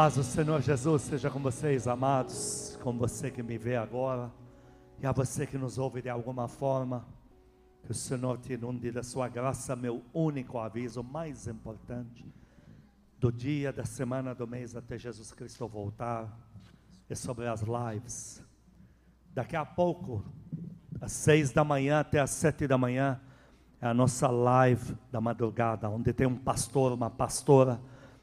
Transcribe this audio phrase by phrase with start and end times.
[0.00, 4.32] Paz do Senhor Jesus seja com vocês, amados, com você que me vê agora
[4.98, 7.06] e a você que nos ouve de alguma forma.
[7.84, 12.24] Que o Senhor te inunde da sua graça, meu único aviso mais importante
[13.18, 16.34] do dia, da semana, do mês até Jesus Cristo voltar
[17.10, 18.42] é sobre as lives.
[19.34, 20.24] Daqui a pouco,
[20.98, 23.20] às seis da manhã até às sete da manhã,
[23.78, 27.78] é a nossa live da madrugada, onde tem um pastor, uma pastora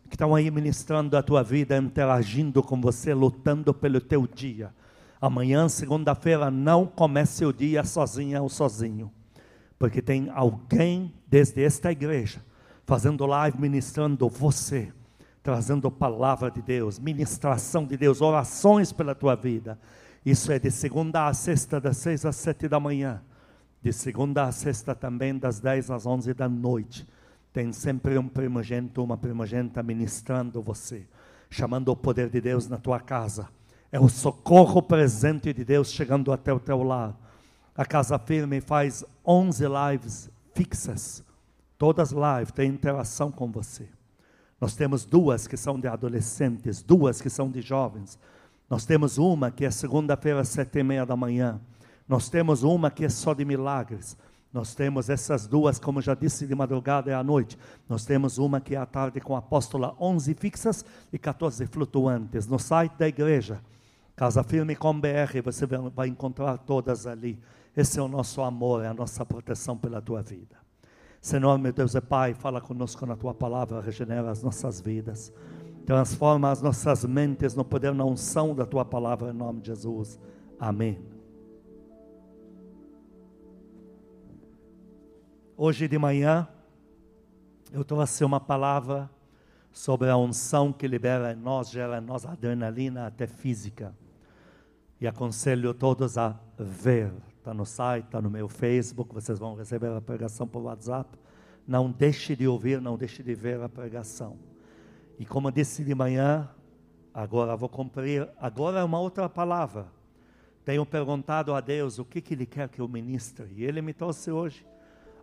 [0.07, 4.73] que estão aí ministrando a tua vida, interagindo com você, lutando pelo teu dia.
[5.19, 9.11] Amanhã, segunda-feira, não comece o dia sozinha ou sozinho,
[9.77, 12.41] porque tem alguém desde esta igreja
[12.85, 14.93] fazendo live, ministrando você,
[15.43, 19.77] trazendo palavra de Deus, ministração de Deus, orações pela tua vida.
[20.25, 23.21] Isso é de segunda a sexta, das seis às sete da manhã,
[23.81, 27.05] de segunda a sexta também, das dez às onze da noite
[27.53, 31.07] tem sempre um primogênito, uma primogênita ministrando você,
[31.49, 33.49] chamando o poder de Deus na tua casa.
[33.91, 37.15] É o socorro presente de Deus chegando até o teu lar.
[37.75, 41.23] A Casa Firme faz 11 lives fixas.
[41.77, 43.87] Todas lives têm interação com você.
[44.59, 48.17] Nós temos duas que são de adolescentes, duas que são de jovens.
[48.69, 51.61] Nós temos uma que é segunda-feira, sete e meia da manhã.
[52.07, 54.17] Nós temos uma que é só de milagres.
[54.57, 57.55] Nós temos essas duas, como já disse, de madrugada e à noite.
[57.87, 60.83] Nós temos uma que é à tarde com a apóstola, 11 fixas
[61.13, 62.47] e 14 flutuantes.
[62.47, 63.61] No site da igreja,
[64.15, 67.37] Casa Firme com BR, você vai encontrar todas ali.
[67.75, 70.57] Esse é o nosso amor, é a nossa proteção pela tua vida.
[71.21, 75.31] Senhor, meu Deus e Pai, fala conosco na tua palavra, regenera as nossas vidas.
[75.85, 80.19] Transforma as nossas mentes no poder, na unção da tua palavra, em nome de Jesus.
[80.59, 81.16] Amém.
[85.59, 86.47] Hoje de manhã,
[87.73, 89.09] eu trouxe uma palavra
[89.71, 93.91] sobre a unção que libera em nós, gera em nós adrenalina até física.
[95.01, 97.11] E aconselho todos a ver.
[97.39, 101.17] Está no site, está no meu Facebook, vocês vão receber a pregação por WhatsApp.
[101.67, 104.37] Não deixe de ouvir, não deixe de ver a pregação.
[105.17, 106.47] E como disse de manhã,
[107.11, 109.87] agora vou cumprir, agora é uma outra palavra.
[110.63, 113.51] Tenho perguntado a Deus o que, que Ele quer que eu ministre.
[113.55, 114.63] E Ele me trouxe hoje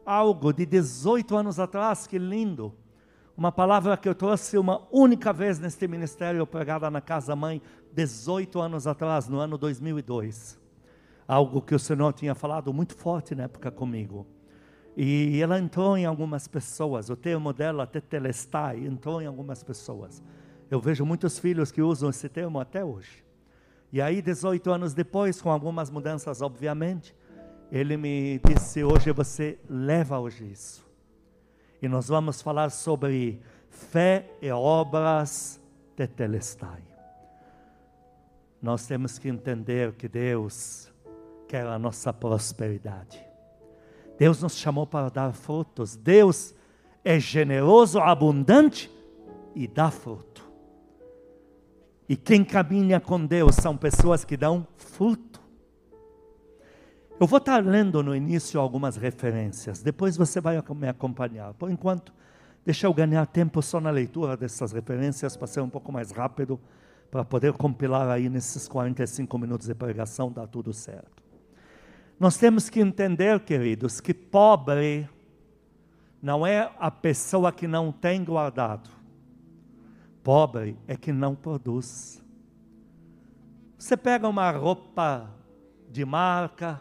[0.04, 2.74] algo de 18 anos atrás, que lindo.
[3.36, 7.60] Uma palavra que eu trouxe uma única vez neste ministério, pregada na casa mãe,
[7.92, 10.60] 18 anos atrás, no ano 2002.
[11.26, 14.26] Algo que o Senhor tinha falado muito forte na época comigo.
[14.96, 20.22] E ela entrou em algumas pessoas, o termo dela, tetelestai, entrou em algumas pessoas.
[20.70, 23.24] Eu vejo muitos filhos que usam esse termo até hoje.
[23.92, 27.14] E aí, 18 anos depois, com algumas mudanças, obviamente,
[27.70, 30.86] ele me disse: hoje você leva hoje isso.
[31.80, 35.60] E nós vamos falar sobre fé e obras
[35.96, 36.82] de Telestai.
[38.62, 40.90] Nós temos que entender que Deus
[41.46, 43.22] quer a nossa prosperidade.
[44.18, 45.96] Deus nos chamou para dar frutos.
[45.96, 46.54] Deus
[47.04, 48.90] é generoso, abundante
[49.54, 50.42] e dá fruto.
[52.08, 55.33] E quem caminha com Deus são pessoas que dão fruto.
[57.20, 61.54] Eu vou estar lendo no início algumas referências, depois você vai me acompanhar.
[61.54, 62.12] Por enquanto,
[62.64, 66.58] deixa eu ganhar tempo só na leitura dessas referências para ser um pouco mais rápido,
[67.12, 71.22] para poder compilar aí nesses 45 minutos de pregação, dar tudo certo.
[72.18, 75.08] Nós temos que entender, queridos, que pobre
[76.20, 78.90] não é a pessoa que não tem guardado.
[80.24, 82.20] Pobre é que não produz.
[83.78, 85.30] Você pega uma roupa
[85.88, 86.80] de marca,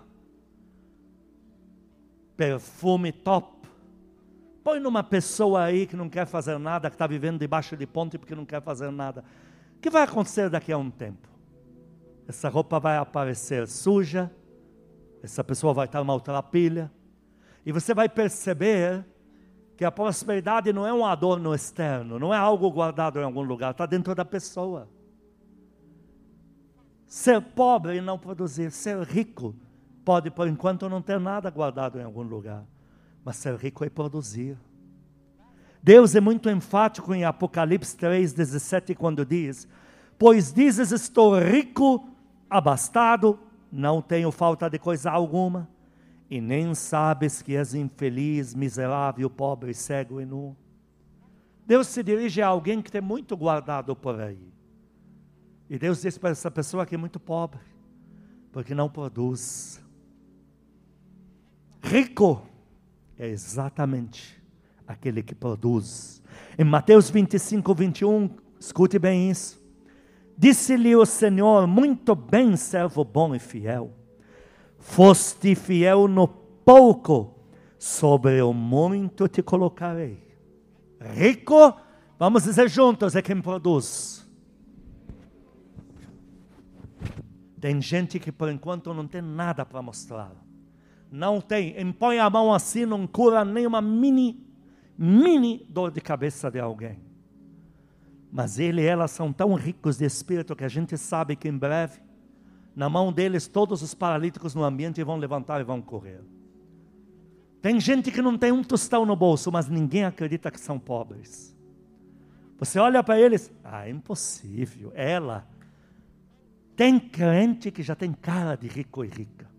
[2.35, 3.67] perfume top.
[4.63, 8.17] Põe numa pessoa aí que não quer fazer nada, que está vivendo debaixo de ponte
[8.17, 9.23] porque não quer fazer nada.
[9.75, 11.27] O que vai acontecer daqui a um tempo?
[12.27, 14.31] Essa roupa vai aparecer suja,
[15.21, 16.89] essa pessoa vai estar maltrapilha,
[17.65, 19.05] e você vai perceber
[19.75, 23.71] que a prosperidade não é um adorno externo, não é algo guardado em algum lugar,
[23.71, 24.87] está dentro da pessoa.
[27.05, 29.53] Ser pobre e não produzir, ser rico
[30.03, 32.65] Pode, por enquanto, não ter nada guardado em algum lugar,
[33.23, 34.57] mas ser rico é produzir.
[35.81, 39.67] Deus é muito enfático em Apocalipse 3, 17, quando diz:
[40.17, 42.07] Pois dizes, estou rico,
[42.49, 43.39] abastado,
[43.71, 45.69] não tenho falta de coisa alguma,
[46.29, 50.55] e nem sabes que és infeliz, miserável, pobre, cego e nu.
[51.65, 54.53] Deus se dirige a alguém que tem muito guardado por aí.
[55.69, 57.59] E Deus diz para essa pessoa que é muito pobre,
[58.51, 59.82] porque não produz.
[61.83, 62.41] Rico
[63.19, 64.41] é exatamente
[64.87, 66.23] aquele que produz.
[66.57, 69.61] Em Mateus 25, 21, escute bem isso.
[70.37, 73.91] Disse-lhe o Senhor: Muito bem, servo bom e fiel.
[74.79, 77.37] Foste fiel no pouco,
[77.77, 80.23] sobre o muito te colocarei.
[81.01, 81.75] Rico,
[82.17, 84.25] vamos dizer juntos, é quem produz.
[87.59, 90.42] Tem gente que por enquanto não tem nada para mostrar.
[91.13, 91.79] Não tem.
[91.79, 94.43] Impõe a mão assim, não cura nenhuma mini,
[94.97, 96.97] mini dor de cabeça de alguém.
[98.31, 101.55] Mas ele e ela são tão ricos de espírito que a gente sabe que em
[101.55, 102.01] breve,
[102.75, 106.19] na mão deles, todos os paralíticos no ambiente vão levantar e vão correr.
[107.61, 111.55] Tem gente que não tem um tostão no bolso, mas ninguém acredita que são pobres.
[112.57, 114.91] Você olha para eles, ah, é impossível.
[114.95, 115.47] Ela.
[116.75, 119.52] Tem crente que já tem cara de rico e rica.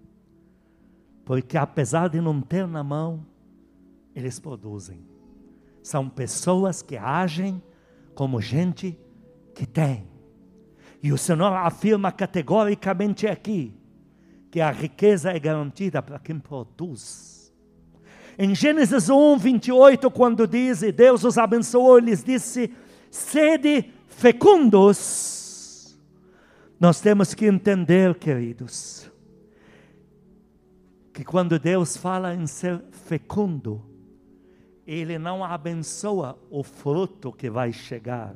[1.25, 3.25] Porque apesar de não ter na mão,
[4.15, 5.00] eles produzem.
[5.82, 7.62] São pessoas que agem
[8.15, 8.99] como gente
[9.55, 10.06] que tem.
[11.03, 13.75] E o Senhor afirma categoricamente aqui
[14.50, 17.53] que a riqueza é garantida para quem produz.
[18.38, 22.73] Em Gênesis 1, 28, quando diz, e Deus os abençoou, lhes disse:
[23.11, 25.99] sede fecundos.
[26.79, 29.11] Nós temos que entender, queridos,
[31.14, 33.81] que quando Deus fala em ser fecundo,
[34.84, 38.34] ele não abençoa o fruto que vai chegar.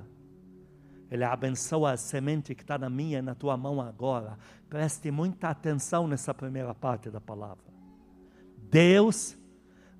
[1.10, 4.38] Ele abençoa a semente que está na minha e na tua mão agora.
[4.70, 7.64] Preste muita atenção nessa primeira parte da palavra.
[8.70, 9.36] Deus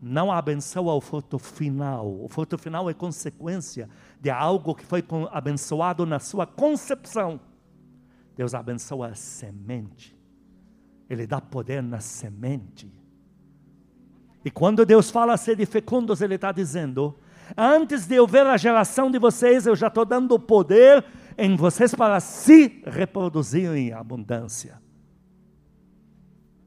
[0.00, 2.06] não abençoa o fruto final.
[2.06, 3.90] O fruto final é consequência
[4.20, 7.40] de algo que foi abençoado na sua concepção.
[8.36, 10.17] Deus abençoa a semente.
[11.08, 12.93] Ele dá poder na semente.
[14.44, 17.19] E quando Deus fala ser fecundos, Ele está dizendo:
[17.56, 21.05] antes de eu ver a geração de vocês, eu já estou dando poder
[21.37, 24.81] em vocês para se reproduzirem em abundância.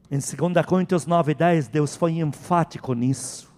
[0.10, 3.50] Em 2 Coríntios 9, 10, Deus foi enfático nisso.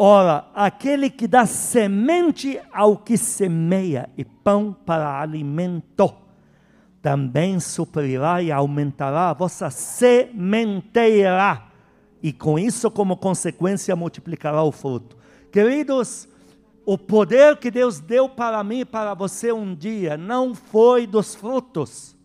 [0.00, 6.27] Ora, aquele que dá semente ao que semeia e pão para alimento
[7.00, 11.62] também suprirá e aumentará a vossa sementeira,
[12.22, 15.16] e com isso, como consequência, multiplicará o fruto.
[15.52, 16.28] Queridos,
[16.84, 21.34] o poder que Deus deu para mim e para você um dia não foi dos
[21.34, 22.16] frutos,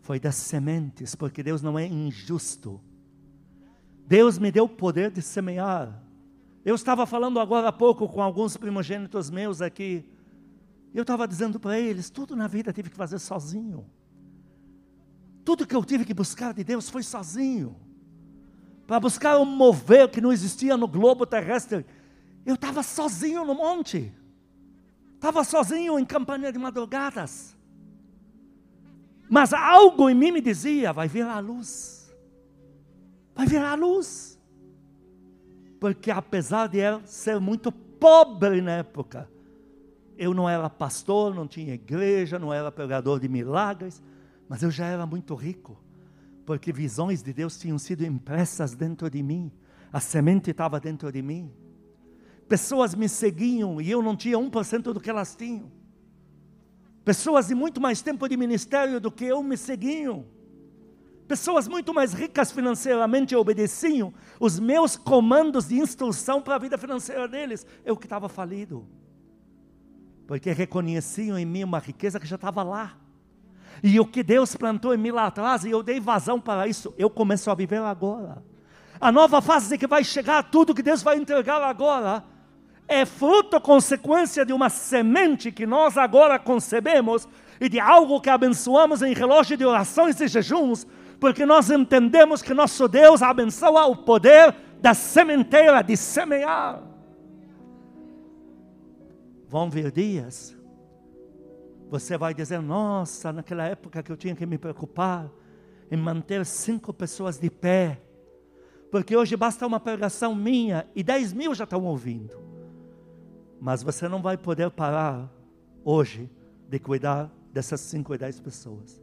[0.00, 2.80] foi das sementes, porque Deus não é injusto.
[4.06, 6.02] Deus me deu o poder de semear.
[6.64, 10.04] Eu estava falando agora há pouco com alguns primogênitos meus aqui,
[10.98, 13.84] eu estava dizendo para eles: tudo na vida tive que fazer sozinho.
[15.44, 17.76] Tudo que eu tive que buscar de Deus foi sozinho.
[18.86, 21.84] Para buscar um mover que não existia no globo terrestre,
[22.46, 24.12] eu estava sozinho no monte.
[25.14, 27.56] Estava sozinho em campanha de madrugadas.
[29.28, 32.14] Mas algo em mim me dizia: vai vir a luz.
[33.34, 34.38] Vai vir a luz.
[35.80, 39.28] Porque apesar de eu ser muito pobre na época,
[40.16, 44.02] eu não era pastor, não tinha igreja, não era pregador de milagres,
[44.48, 45.76] mas eu já era muito rico,
[46.46, 49.50] porque visões de Deus tinham sido impressas dentro de mim,
[49.92, 51.50] a semente estava dentro de mim.
[52.48, 55.70] Pessoas me seguiam e eu não tinha 1% do que elas tinham.
[57.04, 60.26] Pessoas de muito mais tempo de ministério do que eu me seguiam.
[61.26, 67.26] Pessoas muito mais ricas financeiramente obedeciam os meus comandos de instrução para a vida financeira
[67.26, 67.66] deles.
[67.84, 68.86] Eu que estava falido
[70.26, 72.94] porque reconheciam em mim uma riqueza que já estava lá.
[73.82, 76.94] E o que Deus plantou em mim lá atrás, e eu dei vazão para isso,
[76.96, 78.42] eu começo a viver agora.
[79.00, 82.24] A nova fase que vai chegar, tudo que Deus vai entregar agora,
[82.86, 87.28] é fruto, consequência de uma semente que nós agora concebemos
[87.60, 90.86] e de algo que abençoamos em relógio de orações e jejuns,
[91.18, 96.93] porque nós entendemos que nosso Deus abençoa o poder da sementeira de semear.
[99.54, 100.58] Vão vir dias,
[101.88, 105.30] você vai dizer: Nossa, naquela época que eu tinha que me preocupar
[105.88, 108.02] em manter cinco pessoas de pé,
[108.90, 112.36] porque hoje basta uma pregação minha e dez mil já estão ouvindo.
[113.60, 115.32] Mas você não vai poder parar
[115.84, 116.28] hoje
[116.68, 119.00] de cuidar dessas cinco e dez pessoas.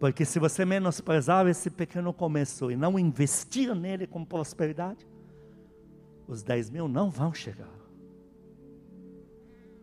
[0.00, 5.06] Porque se você menosprezar esse pequeno começo e não investir nele com prosperidade,
[6.26, 7.75] os dez mil não vão chegar.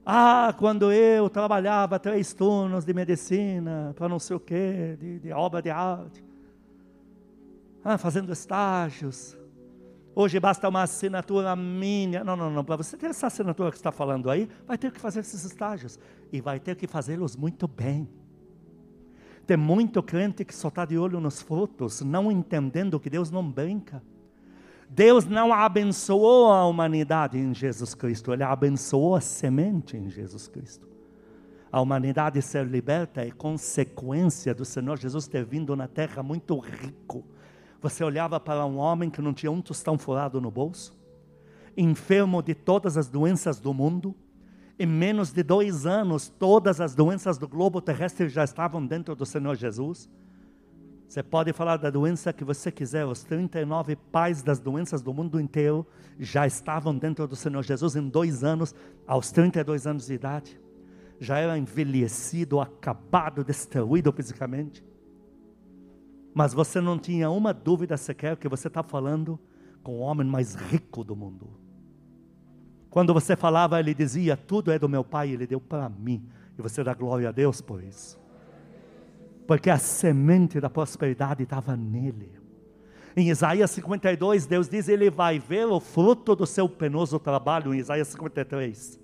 [0.06, 5.32] Ah, quando eu trabalhava três turnos de medicina, para não sei o quê, de, de
[5.32, 6.24] obra de arte,
[7.84, 9.38] ah, fazendo estágios.
[10.16, 12.24] Hoje basta uma assinatura minha.
[12.24, 12.64] Não, não, não.
[12.64, 15.98] Para você ter essa assinatura que está falando aí, vai ter que fazer esses estágios.
[16.32, 18.08] E vai ter que fazê-los muito bem.
[19.48, 23.50] Tem muito crente que só está de olho nos frutos, não entendendo que Deus não
[23.50, 24.02] brinca.
[24.96, 30.88] Deus não abençoou a humanidade em Jesus Cristo, Ele abençoou a semente em Jesus Cristo.
[31.72, 37.26] A humanidade ser liberta é consequência do Senhor Jesus ter vindo na terra muito rico.
[37.82, 40.96] Você olhava para um homem que não tinha um tostão furado no bolso,
[41.76, 44.16] enfermo de todas as doenças do mundo,
[44.78, 49.26] em menos de dois anos, todas as doenças do globo terrestre já estavam dentro do
[49.26, 50.08] Senhor Jesus.
[51.14, 55.40] Você pode falar da doença que você quiser, os 39 pais das doenças do mundo
[55.40, 55.86] inteiro
[56.18, 58.74] já estavam dentro do Senhor Jesus em dois anos,
[59.06, 60.60] aos 32 anos de idade.
[61.20, 64.84] Já era envelhecido, acabado, destruído fisicamente.
[66.34, 69.40] Mas você não tinha uma dúvida sequer que você está falando
[69.84, 71.48] com o homem mais rico do mundo.
[72.90, 76.28] Quando você falava, ele dizia: Tudo é do meu pai, ele deu para mim.
[76.58, 78.23] E você dá glória a Deus por isso
[79.48, 82.32] porque a semente da prosperidade estava nele.
[83.16, 87.78] Em Isaías 52, Deus diz: Ele vai ver o fruto do seu penoso trabalho, em
[87.78, 89.00] Isaías 53,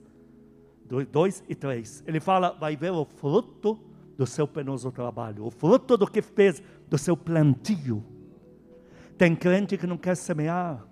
[1.12, 2.04] 2 e 3.
[2.08, 3.80] Ele fala: Vai ver o fruto
[4.18, 8.04] do seu penoso trabalho, o fruto do que fez, do seu plantio.
[9.18, 10.84] Tem crente que não quer semear,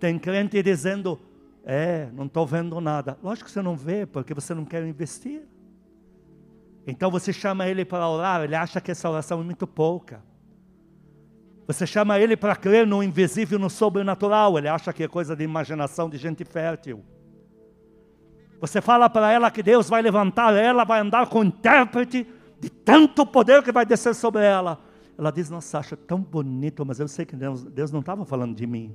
[0.00, 1.20] tem crente dizendo:
[1.64, 3.16] É, não estou vendo nada.
[3.22, 5.42] Lógico que você não vê, porque você não quer investir.
[6.86, 10.22] Então você chama ele para orar, ele acha que essa oração é muito pouca.
[11.66, 15.44] Você chama ele para crer no invisível, no sobrenatural, ele acha que é coisa de
[15.44, 17.04] imaginação de gente fértil.
[18.60, 22.26] Você fala para ela que Deus vai levantar ela, vai andar com intérprete
[22.58, 24.80] de tanto poder que vai descer sobre ela.
[25.16, 28.54] Ela diz: Nossa, acha tão bonito, mas eu sei que Deus, Deus não estava falando
[28.54, 28.94] de mim.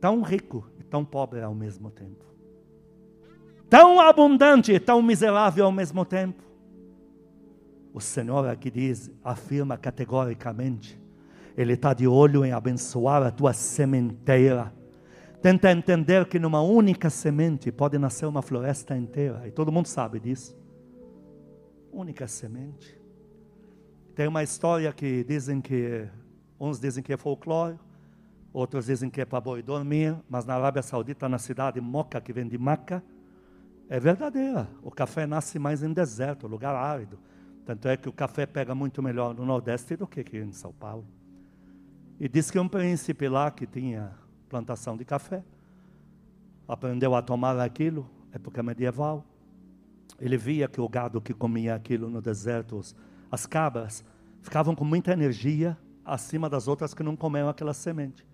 [0.00, 2.31] Tão rico e tão pobre ao mesmo tempo
[3.72, 6.42] tão abundante e tão miserável ao mesmo tempo.
[7.94, 11.00] O Senhor aqui diz, afirma categoricamente,
[11.56, 14.74] Ele está de olho em abençoar a tua sementeira.
[15.40, 20.20] Tenta entender que numa única semente pode nascer uma floresta inteira, e todo mundo sabe
[20.20, 20.54] disso.
[21.90, 23.00] Única semente.
[24.14, 26.06] Tem uma história que dizem que,
[26.60, 27.78] uns dizem que é folclore,
[28.52, 32.34] outros dizem que é para boi dormir, mas na Arábia Saudita, na cidade Moca, que
[32.34, 33.02] vem de Maca,
[33.92, 34.66] é verdadeira.
[34.82, 37.18] O café nasce mais em deserto, lugar árido.
[37.66, 40.72] Tanto é que o café pega muito melhor no Nordeste do que aqui em São
[40.72, 41.06] Paulo.
[42.18, 44.14] E diz que um príncipe lá que tinha
[44.48, 45.44] plantação de café
[46.66, 49.26] aprendeu a tomar aquilo, época medieval.
[50.18, 52.80] Ele via que o gado que comia aquilo no deserto,
[53.30, 54.02] as cabras,
[54.40, 58.26] ficavam com muita energia acima das outras que não comiam aquela semente.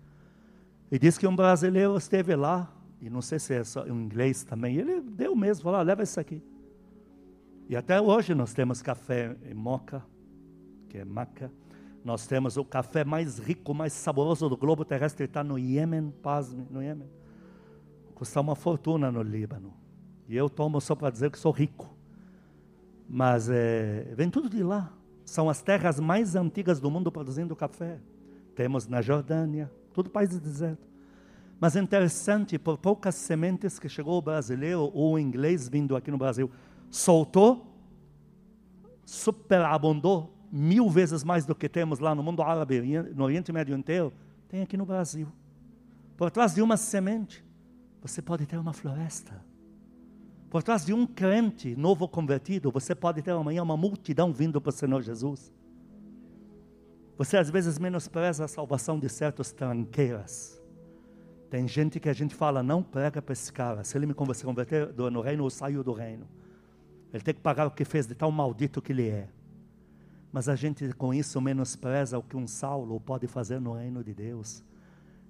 [0.89, 4.43] E diz que um brasileiro esteve lá e não sei se é só em inglês
[4.43, 6.41] também, ele deu mesmo, falou, ah, leva isso aqui.
[7.69, 10.03] E até hoje nós temos café em moca,
[10.89, 11.51] que é maca.
[12.03, 16.65] Nós temos o café mais rico, mais saboroso do globo terrestre, está no Iêmen, pasme,
[16.69, 17.07] no Iêmen.
[18.15, 19.73] Custa uma fortuna no Líbano.
[20.27, 21.95] E eu tomo só para dizer que sou rico.
[23.07, 24.91] Mas é, vem tudo de lá.
[25.23, 27.99] São as terras mais antigas do mundo produzindo café.
[28.55, 30.88] Temos na Jordânia, tudo país de deserto.
[31.59, 36.09] Mas é interessante, por poucas sementes que chegou o brasileiro ou o inglês vindo aqui
[36.09, 36.49] no Brasil,
[36.89, 37.67] soltou,
[39.05, 42.81] superabundou mil vezes mais do que temos lá no mundo árabe,
[43.13, 44.13] no Oriente Médio inteiro,
[44.47, 45.27] tem aqui no Brasil.
[46.15, 47.43] Por trás de uma semente,
[48.01, 49.43] você pode ter uma floresta.
[50.49, 54.69] Por trás de um crente novo convertido, você pode ter amanhã uma multidão vindo para
[54.69, 55.53] o Senhor Jesus.
[57.17, 60.58] Você às vezes menospreza a salvação de certos tranqueiras
[61.49, 63.83] tem gente que a gente fala, não prega para esse cara.
[63.83, 66.27] Se ele me converter no reino, eu saio do reino.
[67.11, 69.27] Ele tem que pagar o que fez de tão maldito que ele é.
[70.31, 74.13] Mas a gente com isso menospreza o que um Saulo pode fazer no reino de
[74.13, 74.63] Deus.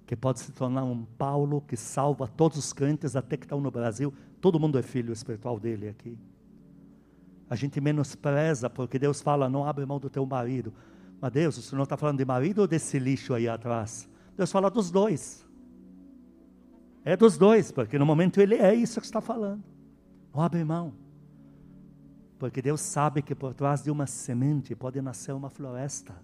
[0.06, 3.70] Que pode se tornar um Paulo que salva todos os crentes até que estão no
[3.70, 4.12] Brasil.
[4.42, 6.18] Todo mundo é filho espiritual dele aqui.
[7.48, 10.74] A gente menospreza porque Deus fala, não abre mão do teu marido.
[11.18, 14.06] Mas Deus, o Senhor está falando de marido ou desse lixo aí atrás?
[14.36, 15.48] Deus fala dos dois.
[17.04, 19.62] É dos dois, porque no momento ele é isso que está falando.
[20.32, 20.92] Abre mão.
[22.38, 26.14] Porque Deus sabe que por trás de uma semente pode nascer uma floresta.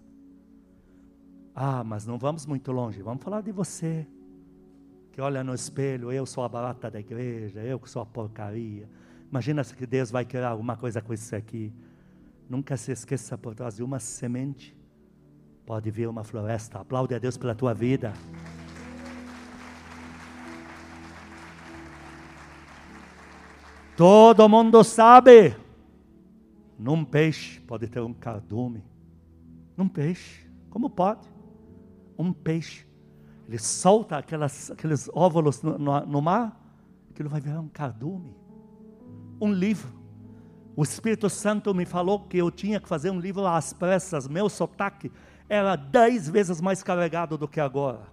[1.53, 3.01] Ah, mas não vamos muito longe.
[3.01, 4.07] Vamos falar de você.
[5.11, 8.87] Que olha no espelho, eu sou a barata da igreja, eu que sou a porcaria.
[9.29, 11.73] Imagina se que Deus vai criar alguma coisa com isso aqui.
[12.47, 14.77] Nunca se esqueça, por trás de uma semente
[15.67, 16.79] pode vir uma floresta.
[16.79, 18.13] Aplaude a Deus pela tua vida.
[23.97, 25.55] Todo mundo sabe.
[26.77, 28.83] Num peixe pode ter um cardume.
[29.75, 30.47] Num peixe.
[30.69, 31.27] Como pode?
[32.15, 32.85] Um peixe.
[33.47, 36.61] Ele solta aquelas, aqueles óvulos no, no, no mar,
[37.09, 38.35] aquilo vai virar um cardume.
[39.41, 39.91] Um livro.
[40.75, 44.27] O Espírito Santo me falou que eu tinha que fazer um livro às pressas.
[44.27, 45.11] Meu sotaque
[45.49, 48.05] era dez vezes mais carregado do que agora.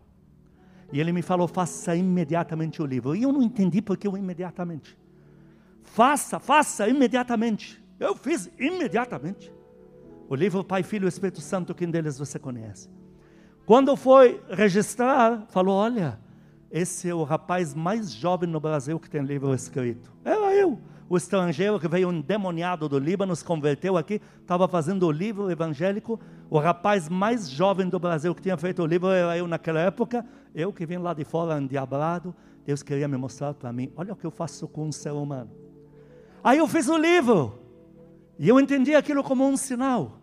[0.91, 3.15] E ele me falou: faça imediatamente o livro.
[3.15, 5.04] E eu não entendi porque eu imediatamente.
[5.85, 7.83] Faça, faça imediatamente.
[8.01, 9.53] Eu fiz imediatamente.
[10.29, 12.91] O livro Pai, Filho e Espírito Santo, quem deles você conhece?
[13.67, 16.19] Quando foi registrar, falou: Olha,
[16.71, 20.13] esse é o rapaz mais jovem no Brasil que tem livro escrito.
[20.25, 25.13] Era eu, o estrangeiro que veio endemoniado do Líbano, se converteu aqui, estava fazendo o
[25.13, 26.19] livro evangélico.
[26.51, 30.27] O rapaz mais jovem do Brasil que tinha feito o livro era eu naquela época.
[30.55, 34.17] Eu que vim lá de fora endiabrado, Deus queria me mostrar para mim: olha o
[34.17, 35.64] que eu faço com um ser humano.
[36.45, 37.59] Aí eu fiz o livro.
[38.39, 40.21] E eu entendi aquilo como um sinal.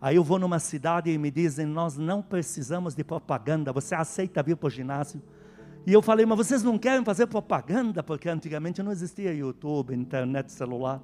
[0.00, 4.42] Aí eu vou numa cidade e me dizem: Nós não precisamos de propaganda, você aceita
[4.42, 5.22] vir para o ginásio?
[5.86, 8.02] E eu falei: Mas vocês não querem fazer propaganda?
[8.02, 11.02] Porque antigamente não existia YouTube, internet, celular.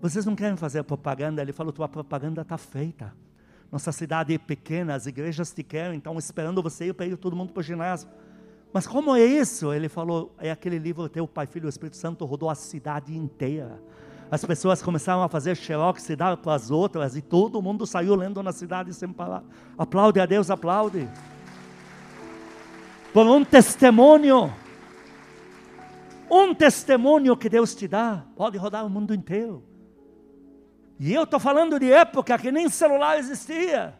[0.00, 1.40] Vocês não querem fazer propaganda?
[1.40, 3.14] Ele falou: Tua propaganda está feita.
[3.70, 7.36] Nossa cidade é pequena, as igrejas te querem, estão esperando você ir para ir todo
[7.36, 8.08] mundo para o ginásio.
[8.72, 9.72] Mas como é isso?
[9.72, 13.80] Ele falou: é aquele livro Teu Pai, Filho e Espírito Santo rodou a cidade inteira.
[14.30, 18.14] As pessoas começaram a fazer xerox e dar para as outras, e todo mundo saiu
[18.14, 19.42] lendo na cidade sem parar.
[19.76, 21.08] Aplaude a Deus, aplaude.
[23.12, 24.52] Por um testemunho.
[26.30, 29.64] Um testemunho que Deus te dá, pode rodar o mundo inteiro.
[31.00, 33.94] E eu estou falando de época que nem celular existia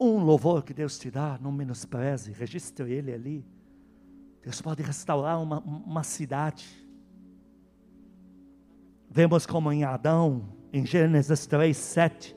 [0.00, 3.44] um louvor que Deus te dá, não menospreze, registre ele ali.
[4.42, 6.66] Deus pode restaurar uma, uma cidade.
[9.10, 12.36] Vemos como em Adão, em Gênesis 3, 7.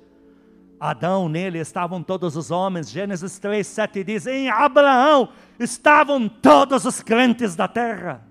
[0.80, 2.90] Adão, nele estavam todos os homens.
[2.90, 8.28] Gênesis 3, 7 diz: Em Abraão estavam todos os crentes da terra.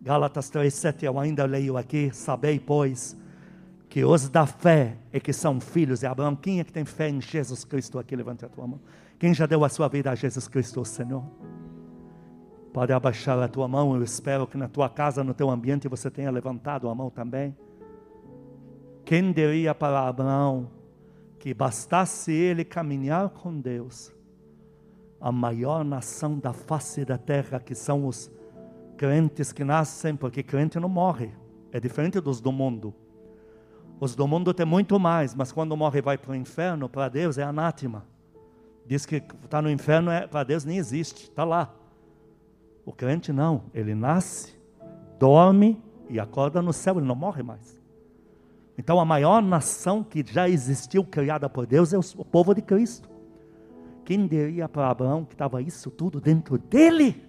[0.00, 2.10] Gálatas 3, 7 eu ainda leio aqui.
[2.14, 3.14] Sabei, pois,
[3.92, 6.34] que os da fé e que são filhos de Abraão.
[6.34, 8.16] Quem é que tem fé em Jesus Cristo aqui?
[8.16, 8.80] Levante a tua mão.
[9.18, 11.22] Quem já deu a sua vida a Jesus Cristo, Senhor?
[12.72, 13.94] Pode abaixar a tua mão.
[13.94, 17.54] Eu espero que na tua casa, no teu ambiente, você tenha levantado a mão também.
[19.04, 20.70] Quem diria para Abraão
[21.38, 24.10] que bastasse ele caminhar com Deus,
[25.20, 28.32] a maior nação da face da terra, que são os
[28.96, 31.30] crentes que nascem, porque crente não morre,
[31.70, 33.01] é diferente dos do mundo.
[34.02, 37.38] Os do mundo têm muito mais, mas quando morre vai para o inferno, para Deus
[37.38, 38.04] é anátema.
[38.84, 41.72] Diz que está no inferno, é, para Deus nem existe, está lá.
[42.84, 44.58] O crente não, ele nasce,
[45.20, 47.80] dorme e acorda no céu, ele não morre mais.
[48.76, 53.08] Então a maior nação que já existiu, criada por Deus, é o povo de Cristo.
[54.04, 57.24] Quem diria para Abraão que estava isso tudo dentro dele?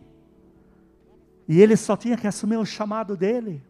[1.48, 3.62] E ele só tinha que assumir o chamado dele.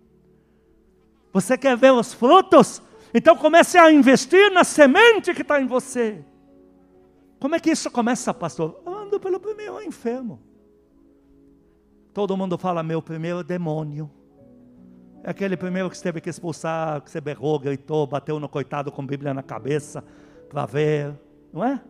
[1.34, 2.82] Você quer ver os frutos?
[3.14, 6.24] Então comece a investir na semente que está em você.
[7.40, 8.82] Como é que isso começa, pastor?
[8.86, 10.42] Ando pelo primeiro enfermo.
[12.14, 14.10] Todo mundo fala, meu primeiro demônio.
[15.24, 18.92] É aquele primeiro que você teve que expulsar, que você berrou, gritou, bateu no coitado
[18.92, 20.04] com Bíblia na cabeça
[20.50, 21.14] para ver,
[21.52, 21.82] não é?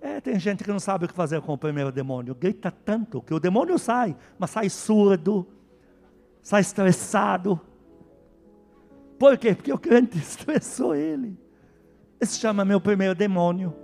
[0.00, 2.34] É, tem gente que não sabe o que fazer com o primeiro demônio.
[2.34, 5.46] Grita tanto que o demônio sai, mas sai surdo,
[6.42, 7.60] sai estressado,
[9.20, 9.54] por quê?
[9.54, 11.38] Porque o crente estressou ele.
[12.18, 13.76] Esse chama meu primeiro demônio.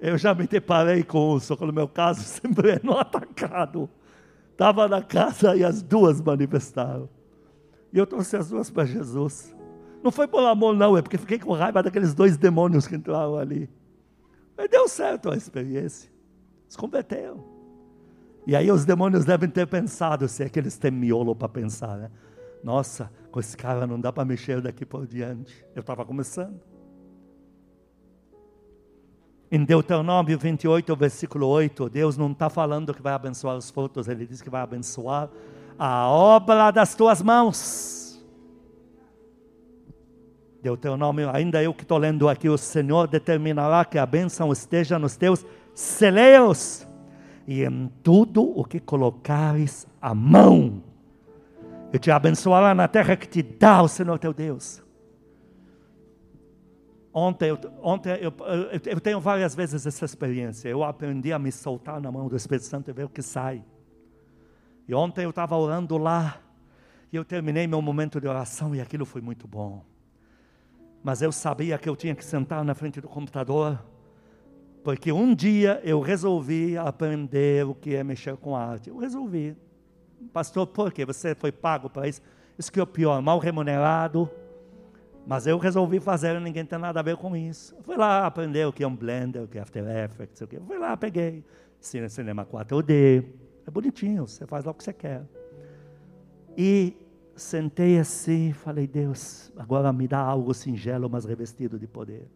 [0.00, 3.88] Eu já me deparei com isso, no meu caso sempre é no atacado.
[4.50, 7.06] Estava na casa e as duas manifestaram.
[7.92, 9.54] E eu trouxe as duas para Jesus.
[10.02, 13.36] Não foi por amor, não, é porque fiquei com raiva daqueles dois demônios que entraram
[13.36, 13.68] ali.
[14.56, 16.10] Mas deu certo a experiência.
[16.66, 17.44] Se converteram.
[18.46, 21.96] E aí os demônios devem ter pensado, se é que eles têm miolo para pensar,
[21.98, 22.10] né?
[22.62, 25.66] Nossa, com esse cara não dá para mexer daqui por diante.
[25.74, 26.54] Eu estava começando.
[29.50, 34.24] Em Deuteronômio 28, versículo 8, Deus não está falando que vai abençoar os frutos, Ele
[34.24, 35.28] diz que vai abençoar
[35.76, 38.24] a obra das tuas mãos.
[40.62, 45.16] Deuteronômio, ainda eu que estou lendo aqui, o Senhor determinará que a bênção esteja nos
[45.16, 45.44] teus
[45.74, 46.86] celeiros
[47.48, 50.93] e em tudo o que colocares a mão
[51.94, 54.82] eu te abençoará na terra que te dá o Senhor teu Deus.
[57.12, 60.68] Ontem, eu, ontem eu, eu, eu, tenho várias vezes essa experiência.
[60.68, 63.64] Eu aprendi a me soltar na mão do Espírito Santo e ver o que sai.
[64.88, 66.40] E ontem eu estava orando lá,
[67.12, 69.84] e eu terminei meu momento de oração, e aquilo foi muito bom.
[71.00, 73.80] Mas eu sabia que eu tinha que sentar na frente do computador,
[74.82, 78.90] porque um dia eu resolvi aprender o que é mexer com arte.
[78.90, 79.56] Eu resolvi.
[80.34, 81.06] Pastor, por quê?
[81.06, 82.20] Você foi pago para isso?
[82.58, 84.28] Isso que é o pior, mal remunerado.
[85.24, 87.76] Mas eu resolvi fazer, ninguém tem nada a ver com isso.
[87.82, 90.56] Fui lá aprender o que é um Blender, o que é After Effects, o que.
[90.56, 91.44] Eu fui lá, peguei.
[91.78, 93.24] Cinema 4D.
[93.64, 95.22] É bonitinho, você faz lá o que você quer.
[96.58, 96.96] E
[97.36, 102.28] sentei assim, falei, Deus, agora me dá algo singelo, mas revestido de poder.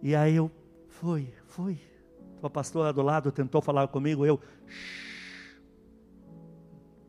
[0.00, 0.48] E aí eu
[0.86, 1.80] fui, fui.
[2.40, 5.11] A pastora do lado tentou falar comigo, eu, shh,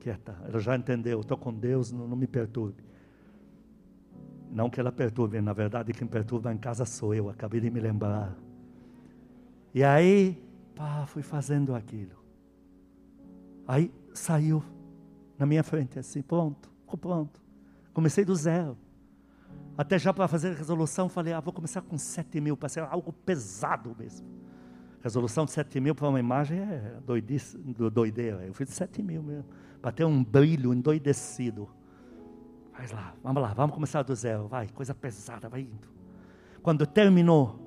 [0.04, 2.84] quieta, ela já entendeu, estou com Deus, não, não me perturbe.
[4.52, 7.80] Não que ela perturbe, na verdade quem perturba em casa sou eu, acabei de me
[7.80, 8.36] lembrar.
[9.74, 10.38] E aí,
[10.76, 12.22] pá, fui fazendo aquilo.
[13.66, 14.62] Aí saiu
[15.39, 17.42] na minha frente, assim, pronto, ficou pronto.
[17.94, 18.78] Comecei do zero.
[19.78, 22.82] Até já para fazer a resolução, falei, ah, vou começar com 7 mil, para ser
[22.82, 24.28] algo pesado mesmo.
[25.02, 28.46] Resolução de 7 mil para uma imagem é doidice, doideira.
[28.46, 29.46] Eu fiz 7 mil mesmo,
[29.84, 31.67] para ter um brilho endoidecido.
[32.72, 35.89] Vai lá, vamos lá, vamos começar do zero, vai, coisa pesada, vai indo.
[36.62, 37.60] Quando terminou,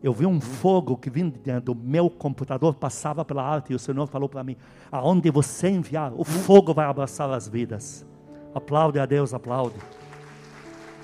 [0.00, 4.06] eu vi um fogo que vinha do meu computador, passava pela arte, e o Senhor
[4.06, 4.56] falou para mim:
[4.92, 8.06] aonde você enviar, o fogo vai abraçar as vidas.
[8.54, 9.74] Aplaude a Deus, aplaude.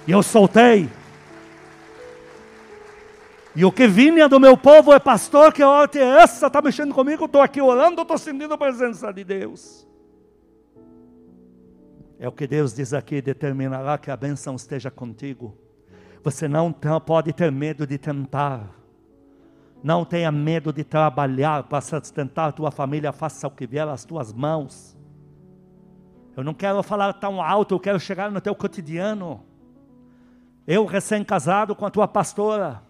[0.06, 0.88] E eu soltei.
[3.56, 6.46] E o que vinha do meu povo é pastor, que arte é essa?
[6.46, 7.24] Está mexendo comigo?
[7.24, 9.85] Estou aqui orando, estou sentindo a presença de Deus.
[12.18, 15.56] É o que Deus diz aqui: determinará que a bênção esteja contigo.
[16.22, 18.68] Você não pode ter medo de tentar.
[19.82, 24.04] Não tenha medo de trabalhar para sustentar a tua família, faça o que vier às
[24.04, 24.96] tuas mãos.
[26.36, 29.44] Eu não quero falar tão alto, eu quero chegar no teu cotidiano.
[30.66, 32.82] Eu, recém-casado com a tua pastora,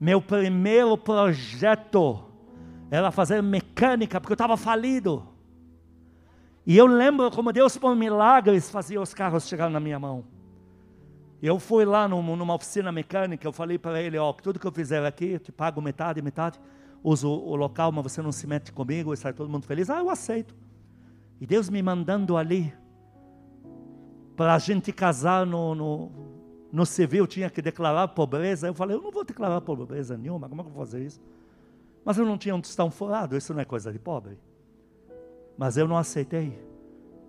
[0.00, 2.24] meu primeiro projeto
[2.90, 5.29] era fazer mecânica, porque eu estava falido.
[6.66, 10.24] E eu lembro como Deus, por milagres, fazia os carros chegarem na minha mão.
[11.42, 15.04] Eu fui lá numa oficina mecânica, eu falei para ele, ó, tudo que eu fizer
[15.06, 16.60] aqui, eu te pago metade, metade,
[17.02, 19.88] uso o local, mas você não se mete comigo, e sai todo mundo feliz.
[19.88, 20.54] Ah, eu aceito.
[21.40, 22.72] E Deus me mandando ali,
[24.36, 26.12] para a gente casar no, no,
[26.70, 28.66] no civil, tinha que declarar pobreza.
[28.66, 31.20] Eu falei, eu não vou declarar pobreza nenhuma, como é que eu vou fazer isso?
[32.04, 34.38] Mas eu não tinha um tostão furado, isso não é coisa de pobre.
[35.60, 36.58] Mas eu não aceitei.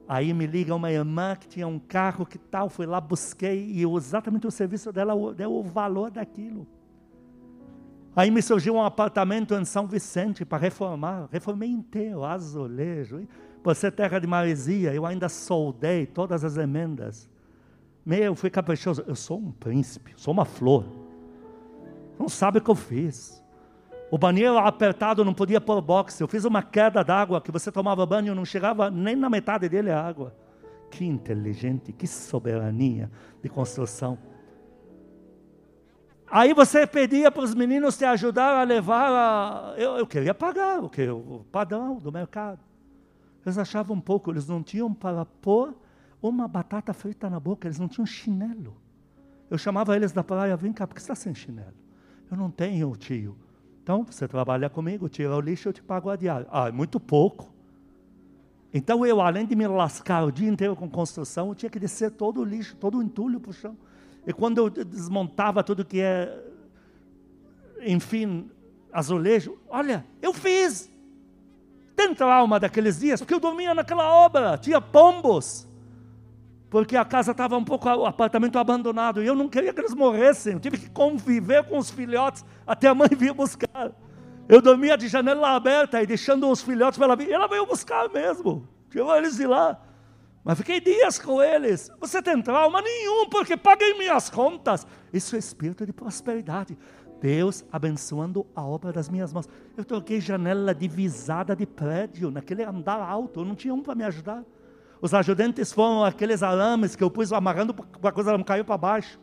[0.07, 3.83] Aí me liga uma irmã que tinha um carro que tal, fui lá, busquei e
[3.83, 6.65] exatamente o serviço dela deu o valor daquilo.
[8.15, 13.27] Aí me surgiu um apartamento em São Vicente para reformar, reformei inteiro, azulejo.
[13.61, 17.29] Por ser terra de maresia, eu ainda soldei todas as emendas.
[18.05, 19.03] Meu, fui caprichoso.
[19.05, 20.85] Eu sou um príncipe, sou uma flor.
[22.17, 23.40] Não sabe o que eu fiz.
[24.11, 26.21] O banheiro apertado não podia pôr boxe.
[26.21, 29.89] Eu fiz uma queda d'água que você tomava banho não chegava nem na metade dele
[29.89, 30.35] a água.
[30.89, 33.09] Que inteligente, que soberania
[33.41, 34.19] de construção.
[36.29, 39.75] Aí você pedia para os meninos te ajudar a levar a.
[39.77, 42.59] Eu, eu queria pagar, o, que, o padrão do mercado.
[43.45, 45.73] Eles achavam um pouco, eles não tinham para pôr
[46.21, 48.75] uma batata frita na boca, eles não tinham chinelo.
[49.49, 51.73] Eu chamava eles da praia, vem cá, por que você está sem chinelo?
[52.29, 53.37] Eu não tenho, tio.
[53.83, 56.47] Então, você trabalha comigo, tira o lixo, eu te pago a diária.
[56.51, 57.51] Ah, é muito pouco.
[58.73, 62.11] Então, eu, além de me lascar o dia inteiro com construção, eu tinha que descer
[62.11, 63.75] todo o lixo, todo o entulho para o chão.
[64.25, 66.31] E quando eu desmontava tudo que é,
[67.81, 68.49] enfim,
[68.93, 70.89] azulejo, olha, eu fiz.
[71.95, 75.67] Tem trauma daqueles dias, porque eu dormia naquela obra, tinha pombos
[76.71, 79.93] porque a casa estava um pouco, o apartamento abandonado, e eu não queria que eles
[79.93, 83.91] morressem, eu tive que conviver com os filhotes até a mãe vir buscar.
[84.47, 88.09] Eu dormia de janela aberta e deixando os filhotes para ela vir, ela veio buscar
[88.09, 89.81] mesmo, tirou eles de lá.
[90.45, 91.91] Mas fiquei dias com eles.
[91.99, 94.87] Você tem trauma nenhum, porque paguei minhas contas.
[95.13, 96.77] Isso é espírito de prosperidade.
[97.21, 99.47] Deus abençoando a obra das minhas mãos.
[99.75, 104.43] Eu troquei janela divisada de prédio, naquele andar alto, não tinha um para me ajudar.
[105.01, 108.77] Os ajudantes foram aqueles arames que eu pus amarrando para a coisa não caiu para
[108.77, 109.19] baixo.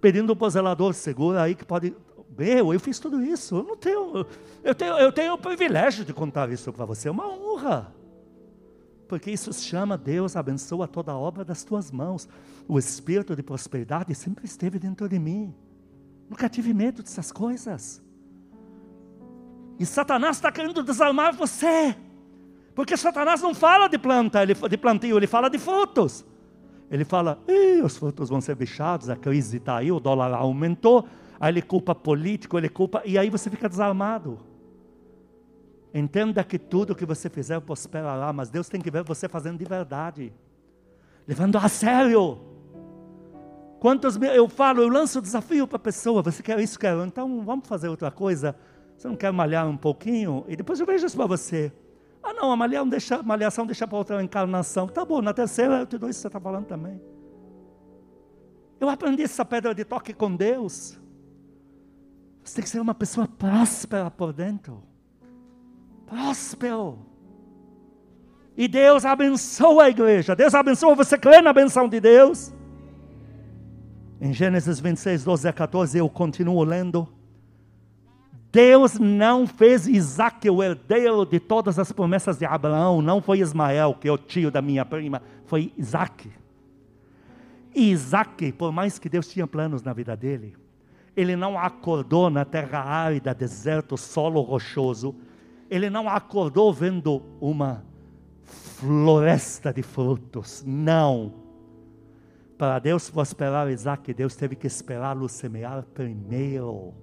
[0.00, 1.94] Pedindo para o zelador, segura aí que pode.
[2.36, 3.56] Meu, eu fiz tudo isso.
[3.56, 4.26] Eu não tenho.
[4.62, 7.08] Eu tenho, eu tenho o privilégio de contar isso para você.
[7.08, 7.94] É uma honra.
[9.06, 12.26] Porque isso chama Deus abençoa toda a obra das tuas mãos.
[12.66, 15.54] O espírito de prosperidade sempre esteve dentro de mim.
[16.30, 18.02] Nunca tive medo dessas coisas.
[19.78, 21.94] E Satanás está querendo desarmar você
[22.74, 26.24] Porque Satanás não fala de planta, ele, de plantio, ele fala de frutos.
[26.90, 27.38] Ele fala,
[27.82, 31.06] os frutos vão ser bichados, a crise está aí, o dólar aumentou,
[31.38, 34.38] aí ele culpa político, ele culpa, e aí você fica desarmado.
[35.92, 39.64] Entenda que tudo que você fizer prosperará, mas Deus tem que ver você fazendo de
[39.64, 40.32] verdade,
[41.26, 42.40] levando a sério.
[43.78, 47.44] Quantos eu falo, eu lanço o desafio para a pessoa, você quer isso, quer, então
[47.44, 48.56] vamos fazer outra coisa.
[48.96, 50.44] Você não quer malhar um pouquinho?
[50.48, 51.72] E depois eu vejo isso para você.
[52.24, 54.88] Ah, não, a malhação deixa, malhação deixa para outra encarnação.
[54.88, 56.98] Tá bom, na terceira eu te dou isso que você está falando também.
[58.80, 60.98] Eu aprendi essa pedra de toque com Deus.
[62.42, 64.82] Você tem que ser uma pessoa próspera por dentro.
[66.06, 66.98] Próspero.
[68.56, 70.34] E Deus abençoa a igreja.
[70.34, 70.94] Deus abençoa.
[70.94, 72.54] Você crê na benção de Deus?
[74.20, 77.06] Em Gênesis 26, 12 a 14, eu continuo lendo.
[78.54, 83.94] Deus não fez Isaac o herdeiro de todas as promessas de Abraão, não foi Ismael,
[84.00, 86.30] que é o tio da minha prima, foi Isaac.
[87.74, 90.54] E Isaac, por mais que Deus tinha planos na vida dele,
[91.16, 95.16] ele não acordou na terra árida, deserto, solo rochoso,
[95.68, 97.84] ele não acordou vendo uma
[98.44, 101.34] floresta de frutos, não.
[102.56, 106.94] Para Deus prosperar Isaac, Deus teve que esperá-lo semear primeiro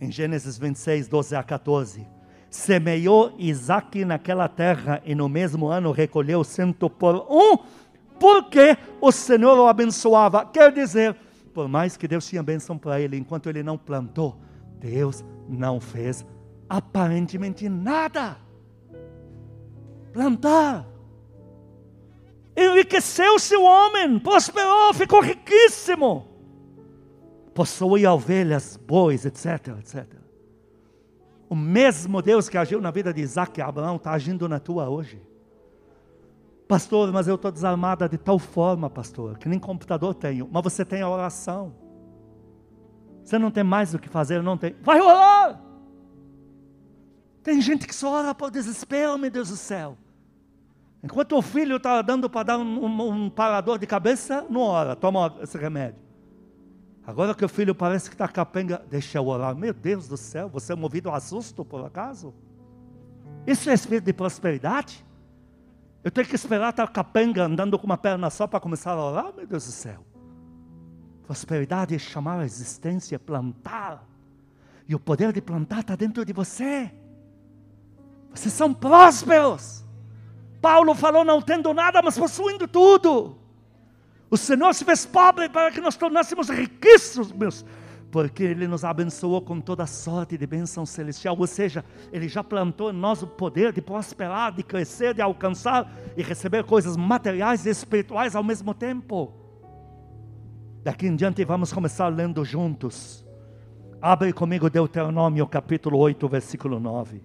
[0.00, 2.06] em Gênesis 26, 12 a 14.
[2.50, 7.58] Semeou Isaac naquela terra e no mesmo ano recolheu cento por um,
[8.18, 10.46] porque o Senhor o abençoava.
[10.46, 11.16] Quer dizer,
[11.52, 14.38] por mais que Deus tinha bênção para ele, enquanto ele não plantou,
[14.78, 16.24] Deus não fez
[16.68, 18.36] aparentemente nada.
[20.12, 20.86] Plantar.
[22.56, 26.35] Enriqueceu-se o homem, prosperou, ficou riquíssimo
[27.56, 30.06] possuía ovelhas, bois, etc, etc.
[31.48, 34.90] O mesmo Deus que agiu na vida de Isaac e Abraão está agindo na tua
[34.90, 35.22] hoje.
[36.68, 40.46] Pastor, mas eu estou desarmada de tal forma, pastor, que nem computador tenho.
[40.52, 41.74] Mas você tem a oração.
[43.24, 44.76] Você não tem mais o que fazer, não tem.
[44.82, 45.58] Vai orar!
[47.42, 49.96] Tem gente que só ora por desespero, meu Deus do céu.
[51.02, 54.94] Enquanto o filho está dando para dar um, um, um parador de cabeça, não ora,
[54.94, 56.05] toma esse remédio.
[57.06, 59.54] Agora que o filho parece que está capenga, deixa eu orar.
[59.54, 62.34] Meu Deus do céu, você é movido a susto por acaso?
[63.46, 65.06] Isso é espírito de prosperidade?
[66.02, 69.32] Eu tenho que esperar estar capenga andando com uma perna só para começar a orar?
[69.36, 70.04] Meu Deus do céu.
[71.24, 74.04] Prosperidade é chamar a existência, plantar.
[74.88, 76.90] E o poder de plantar está dentro de você.
[78.32, 79.84] Vocês são prósperos.
[80.60, 83.36] Paulo falou não tendo nada, mas possuindo tudo.
[84.30, 87.64] O Senhor se fez pobre para que nós tornássemos riquíssimos, meus,
[88.10, 92.90] porque Ele nos abençoou com toda sorte de bênção celestial, ou seja, Ele já plantou
[92.90, 97.70] em nós o poder de prosperar, de crescer, de alcançar e receber coisas materiais e
[97.70, 99.32] espirituais ao mesmo tempo.
[100.82, 103.24] Daqui em diante vamos começar lendo juntos.
[104.00, 107.22] Abre comigo Deuteronômio capítulo 8, versículo 9.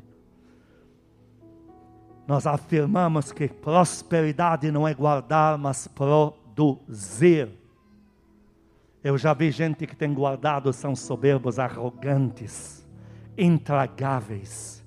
[2.28, 7.50] Nós afirmamos que prosperidade não é guardar, mas pro produzir.
[9.04, 12.88] Eu já vi gente que tem guardado, são soberbos, arrogantes,
[13.38, 14.84] intragáveis,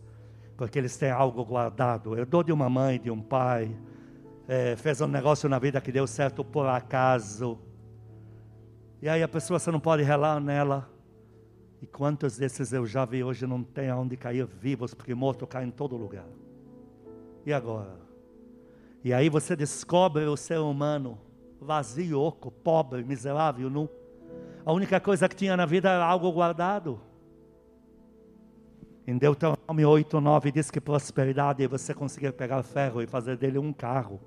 [0.56, 2.16] porque eles têm algo guardado.
[2.16, 3.76] Eu dou de uma mãe, de um pai,
[4.46, 7.58] é, fez um negócio na vida que deu certo por acaso.
[9.02, 10.88] E aí a pessoa você não pode relar nela.
[11.82, 15.64] E quantos desses eu já vi hoje não tem aonde cair vivos, porque morto cai
[15.64, 16.26] em todo lugar.
[17.44, 17.98] E agora?
[19.02, 21.18] E aí você descobre o ser humano
[21.64, 23.88] vazio, oco, pobre, miserável, nu.
[24.64, 27.00] A única coisa que tinha na vida era algo guardado.
[29.06, 33.58] Em Deuteronômio 8, 9 diz que prosperidade é você conseguir pegar ferro e fazer dele
[33.58, 34.20] um carro.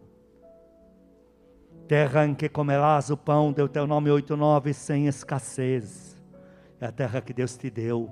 [1.87, 6.21] Terra em que comerás o pão, Deuteronômio 8, 9, sem escassez.
[6.79, 8.09] É a terra que Deus te deu.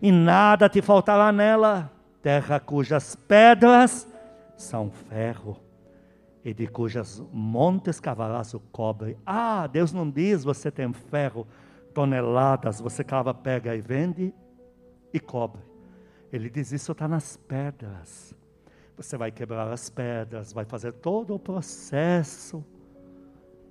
[0.00, 1.92] E nada te faltará nela.
[2.22, 4.08] Terra cujas pedras
[4.56, 5.67] são ferro
[6.48, 9.18] e de cujas montes cavarás o cobre.
[9.26, 11.46] Ah, Deus não diz você tem ferro,
[11.92, 14.32] toneladas, você cava, pega e vende
[15.12, 15.60] e cobre.
[16.32, 18.34] Ele diz isso está nas pedras.
[18.96, 22.64] Você vai quebrar as pedras, vai fazer todo o processo.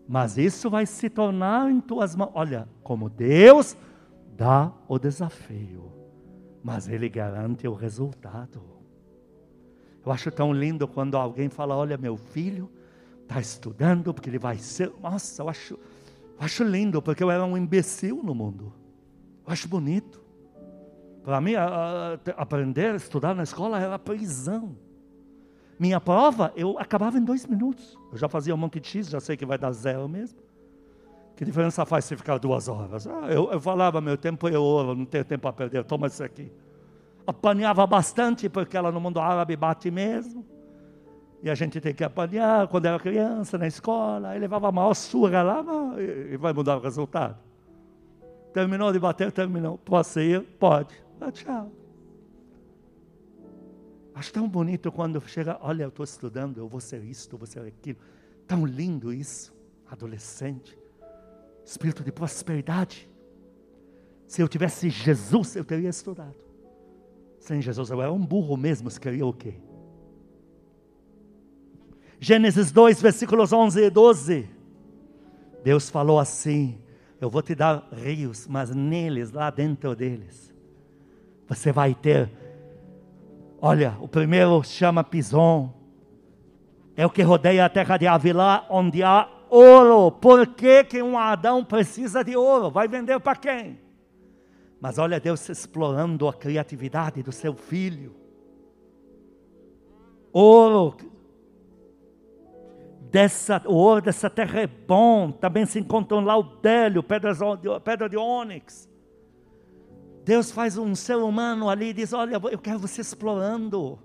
[0.07, 2.31] Mas isso vai se tornar em tuas mãos.
[2.35, 3.75] Olha, como Deus
[4.37, 5.91] dá o desafio,
[6.63, 8.76] mas Ele garante o resultado.
[10.07, 12.71] Eu acho tão lindo quando alguém fala: Olha, meu filho
[13.23, 14.89] está estudando porque ele vai ser.
[15.03, 15.79] Nossa, eu acho, eu
[16.39, 18.71] acho lindo porque eu era um imbecil no mundo.
[19.45, 20.23] Eu acho bonito.
[21.25, 21.55] Para mim,
[22.37, 24.77] aprender, estudar na escola era prisão.
[25.77, 27.99] Minha prova, eu acabava em dois minutos.
[28.09, 30.39] Eu já fazia um monte de X, já sei que vai dar zero mesmo.
[31.35, 33.05] Que diferença faz se ficar duas horas?
[33.05, 36.23] Ah, eu, eu, falava, meu tempo é ouro, não tenho tempo a perder, toma isso
[36.23, 36.49] aqui.
[37.27, 40.45] Apanhava bastante, porque ela no mundo árabe bate mesmo.
[41.43, 44.29] E a gente tem que apanhar quando era criança, na escola.
[44.29, 45.63] Aí levava a maior surra lá
[45.99, 47.37] e vai mudar o resultado.
[48.53, 49.77] Terminou de bater, terminou.
[49.77, 50.41] Posso ir?
[50.57, 50.95] Pode.
[51.19, 51.71] Ah, tchau.
[54.15, 57.45] Acho tão bonito quando chega, olha, eu estou estudando, eu vou ser isto, eu vou
[57.45, 57.99] ser aquilo.
[58.47, 59.53] Tão lindo isso,
[59.91, 60.75] adolescente.
[61.63, 63.07] Espírito de prosperidade.
[64.25, 66.46] Se eu tivesse Jesus, eu teria estudado.
[67.47, 69.53] Sem Jesus, eu era um burro mesmo, se queria o quê?
[72.19, 74.49] Gênesis 2, versículos 11 e 12.
[75.63, 76.77] Deus falou assim:
[77.21, 80.53] Eu vou te dar rios, mas neles, lá dentro deles,
[81.47, 82.29] você vai ter
[83.61, 85.73] Olha, o primeiro chama Pison.
[86.97, 90.11] É o que rodeia a terra de Avilá, onde há ouro.
[90.11, 92.69] Por que, que um Adão precisa de ouro?
[92.69, 93.86] Vai vender para quem?
[94.79, 98.15] Mas olha Deus explorando a criatividade do seu filho.
[100.31, 100.95] Ouro.
[103.09, 105.31] Dessa, o ouro dessa terra é bom.
[105.31, 107.33] Também se encontra um laudélio, pedra,
[107.83, 108.87] pedra de ônix.
[110.23, 113.97] Deus faz um ser humano ali e diz: Olha, eu quero você explorando.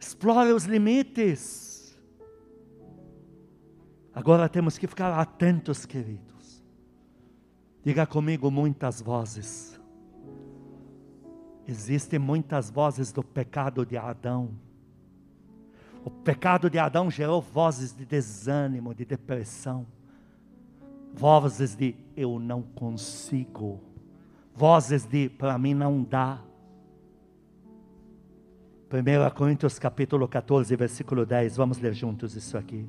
[0.00, 1.96] Explore os limites.
[4.14, 6.25] Agora temos que ficar atentos, queridos.
[7.86, 9.80] Diga comigo muitas vozes.
[11.68, 14.50] Existem muitas vozes do pecado de Adão.
[16.04, 19.86] O pecado de Adão gerou vozes de desânimo, de depressão,
[21.14, 23.80] vozes de eu não consigo
[24.52, 26.40] vozes de para mim não dá.
[28.90, 32.84] 1 Coríntios capítulo 14, versículo 10, vamos ler juntos isso aqui.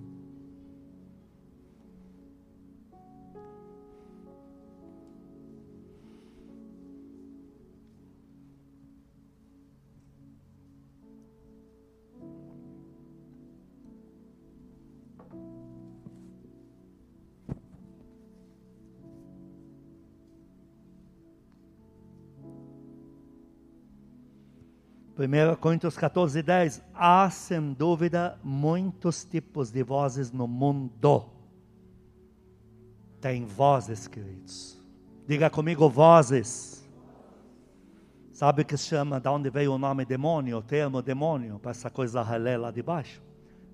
[25.18, 26.84] 1 Coríntios 14, 10.
[26.94, 31.26] Há sem dúvida muitos tipos de vozes no mundo.
[33.20, 34.80] Tem vozes, queridos.
[35.28, 36.88] Diga comigo, vozes.
[38.32, 41.72] Sabe o que se chama, de onde veio o nome demônio, o termo demônio, para
[41.72, 43.20] essa coisa relé lá de baixo?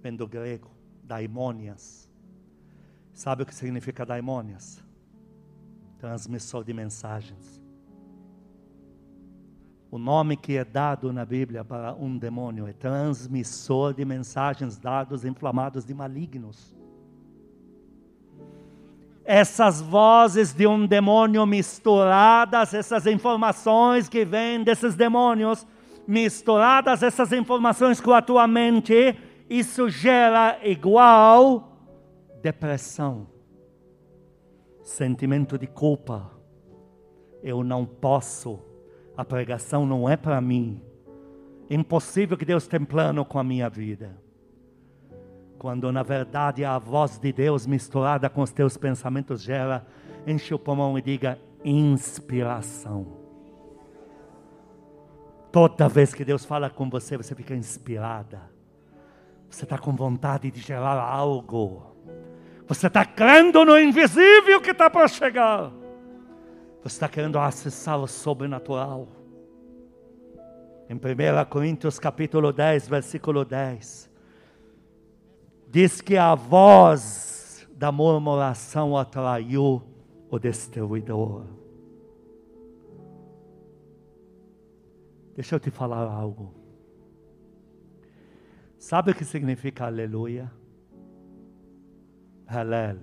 [0.01, 0.71] Vem do grego,
[1.03, 2.09] daimônias.
[3.13, 4.83] Sabe o que significa daimônias?
[5.99, 7.61] Transmissor de mensagens.
[9.91, 15.23] O nome que é dado na Bíblia para um demônio é transmissor de mensagens, dados
[15.23, 16.75] inflamados de malignos.
[19.23, 25.65] Essas vozes de um demônio misturadas, essas informações que vêm desses demônios,
[26.07, 29.15] misturadas essas informações com a tua mente,
[29.49, 31.77] isso gera igual
[32.41, 33.27] depressão,
[34.81, 36.31] sentimento de culpa.
[37.41, 38.73] Eu não posso
[39.15, 40.81] a pregação não é para mim.
[41.69, 44.17] É impossível que Deus tenha plano com a minha vida.
[45.57, 49.85] Quando na verdade a voz de Deus misturada com os teus pensamentos gera,
[50.27, 53.21] enche o pulmão e diga inspiração.
[55.51, 58.52] Toda vez que Deus fala com você, você fica inspirada.
[59.53, 61.95] Você está com vontade de gerar algo.
[62.67, 65.71] Você está crendo no invisível que está para chegar.
[66.81, 69.07] Você está querendo acessar o sobrenatural.
[70.89, 70.99] Em 1
[71.51, 74.09] Coríntios capítulo 10, versículo 10.
[75.69, 79.83] Diz que a voz da murmuração atraiu
[80.31, 81.45] o destruidor.
[85.35, 86.62] Deixa eu te falar algo.
[88.83, 90.51] Sabe o que significa aleluia?
[92.45, 92.97] Halel.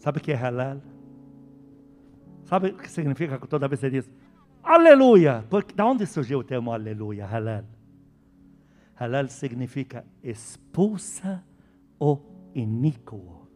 [0.00, 0.82] Sabe o que é halel?
[2.42, 4.10] Sabe o que significa toda vez que você diz
[4.60, 5.44] aleluia?
[5.48, 7.62] Porque, da onde surgiu o termo aleluia, halal?
[8.96, 11.44] Halal significa expulsa
[12.00, 12.18] o
[12.56, 13.46] iníquo.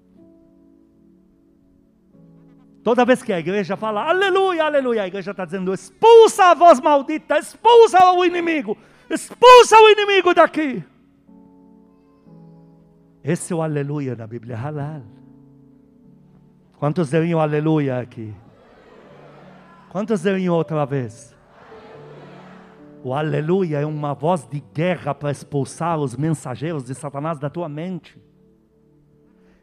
[2.84, 6.78] Toda vez que a igreja fala aleluia, aleluia, a igreja está dizendo expulsa a voz
[6.78, 8.78] maldita, expulsa o inimigo,
[9.14, 10.84] expulsa o inimigo daqui.
[13.22, 15.02] Esse é o aleluia na Bíblia, halal.
[16.78, 18.34] Quantos diriam aleluia aqui?
[19.90, 21.32] Quantos diriam outra vez?
[23.04, 27.68] O aleluia é uma voz de guerra para expulsar os mensageiros de Satanás da tua
[27.68, 28.20] mente.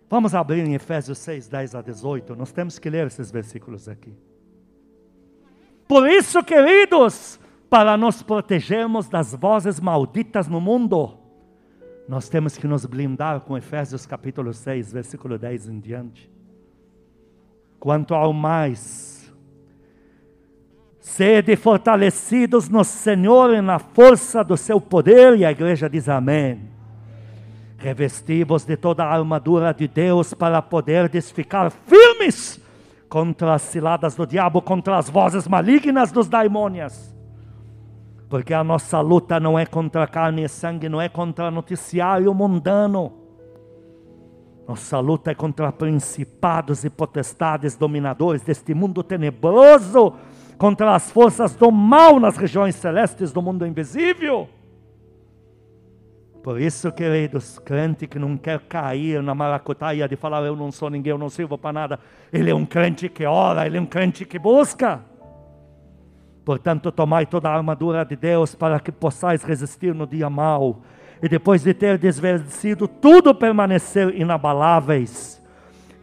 [0.10, 2.36] Vamos abrir em Efésios 6, 10 a 18.
[2.36, 4.14] Nós temos que ler esses versículos aqui.
[5.88, 7.40] Por isso, queridos,
[7.70, 11.18] para nos protegermos das vozes malditas no mundo,
[12.08, 16.30] nós temos que nos blindar com Efésios capítulo 6, versículo 10 em diante.
[17.80, 19.32] Quanto ao mais,
[21.00, 26.68] sede fortalecidos no Senhor e na força do seu poder, e a igreja diz amém.
[27.78, 32.60] Revestivos de toda a armadura de Deus para poderdes ficar firmes
[33.08, 37.19] contra as ciladas do diabo, contra as vozes malignas dos daimônios
[38.30, 43.12] porque a nossa luta não é contra carne e sangue, não é contra noticiário mundano.
[44.68, 50.14] Nossa luta é contra principados e potestades dominadores deste mundo tenebroso,
[50.60, 54.48] contra as forças do mal nas regiões celestes do mundo invisível.
[56.44, 60.90] Por isso, queridos, crente que não quer cair na maracutaia de falar eu não sou
[60.90, 62.00] ninguém, eu não sirvo para nada,
[62.32, 65.04] ele é um crente que ora, ele é um crente que busca.
[66.50, 70.82] Portanto, tomai toda a armadura de Deus para que possais resistir no dia mau.
[71.22, 75.40] E depois de ter desvencido tudo, permanecer inabaláveis.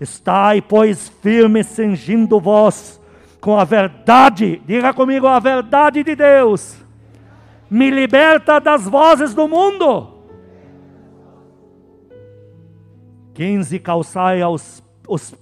[0.00, 3.02] Estai, pois, firmes, cingindo vós
[3.40, 4.62] com a verdade.
[4.64, 6.76] Diga comigo a verdade de Deus.
[7.68, 10.12] Me liberta das vozes do mundo.
[13.34, 13.80] 15.
[13.80, 15.34] Calçai aos, os,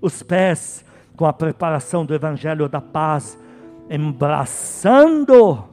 [0.00, 0.84] os pés
[1.16, 3.36] com a preparação do evangelho da paz
[3.88, 5.64] embraçando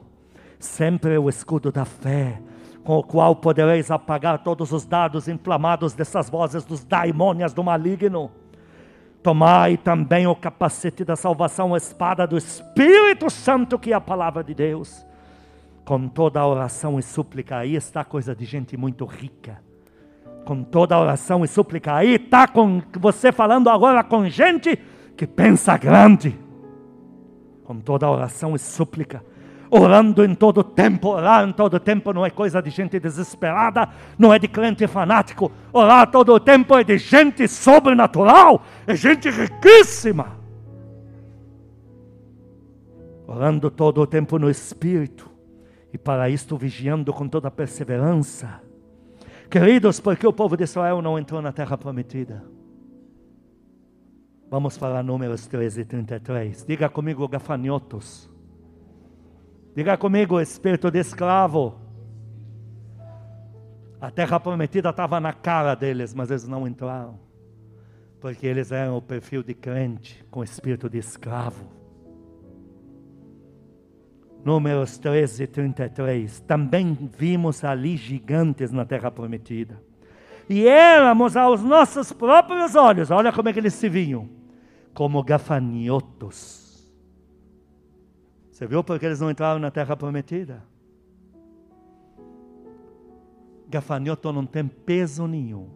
[0.58, 2.40] sempre o escudo da fé,
[2.82, 8.30] com o qual podereis apagar todos os dados inflamados dessas vozes dos daimônios do maligno.
[9.22, 14.44] Tomai também o capacete da salvação, a espada do Espírito Santo, que é a palavra
[14.44, 15.04] de Deus.
[15.84, 19.62] Com toda a oração e súplica, aí está coisa de gente muito rica.
[20.44, 24.78] Com toda a oração e súplica, aí está com você falando agora com gente
[25.16, 26.43] que pensa grande
[27.64, 29.24] com toda oração e súplica,
[29.70, 31.08] orando em todo tempo.
[31.08, 33.88] Orar em todo tempo não é coisa de gente desesperada,
[34.18, 35.50] não é de crente fanático.
[35.72, 40.36] Orar todo o tempo é de gente sobrenatural, é gente riquíssima.
[43.26, 45.28] Orando todo o tempo no Espírito,
[45.92, 48.60] e para isto vigiando com toda perseverança.
[49.48, 52.53] Queridos, porque o povo de Israel não entrou na terra prometida?
[54.54, 56.64] Vamos falar números 13 e 33.
[56.64, 58.30] Diga comigo, gafanhotos.
[59.74, 61.74] Diga comigo, espírito de escravo.
[64.00, 67.18] A terra prometida estava na cara deles, mas eles não entraram.
[68.20, 71.66] Porque eles eram o perfil de crente com espírito de escravo.
[74.44, 76.38] Números 13 e 33.
[76.42, 79.82] Também vimos ali gigantes na terra prometida.
[80.48, 84.43] E éramos aos nossos próprios olhos, olha como é que eles se viam
[84.94, 86.88] como gafanhotos.
[88.50, 90.62] Você viu porque eles não entraram na terra prometida?
[93.68, 95.68] Gafanhoto não tem peso nenhum.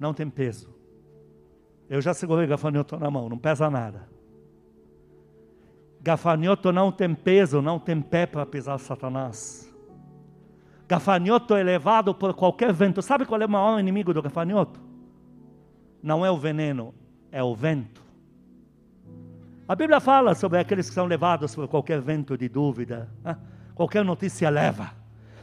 [0.00, 0.74] Não tem peso.
[1.88, 4.08] Eu já segurei gafanhoto na mão, não pesa nada.
[6.00, 9.72] Gafanhoto não tem peso, não tem pé para pisar Satanás.
[10.88, 13.00] Gafanhoto é levado por qualquer vento.
[13.00, 14.80] Sabe qual é o maior inimigo do gafanhoto?
[16.02, 16.92] Não é o veneno,
[17.34, 18.00] é o vento.
[19.66, 23.08] A Bíblia fala sobre aqueles que são levados por qualquer vento de dúvida.
[23.24, 23.36] Né?
[23.74, 24.92] Qualquer notícia leva.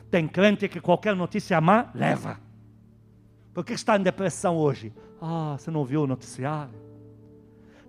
[0.10, 2.40] Tem crente que qualquer notícia má leva.
[3.54, 4.94] Por que está em depressão hoje?
[5.22, 6.74] Ah, você não viu o noticiário?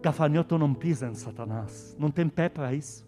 [0.00, 1.94] Gafanhoto não pisa em Satanás.
[1.96, 3.06] Não tem pé para isso.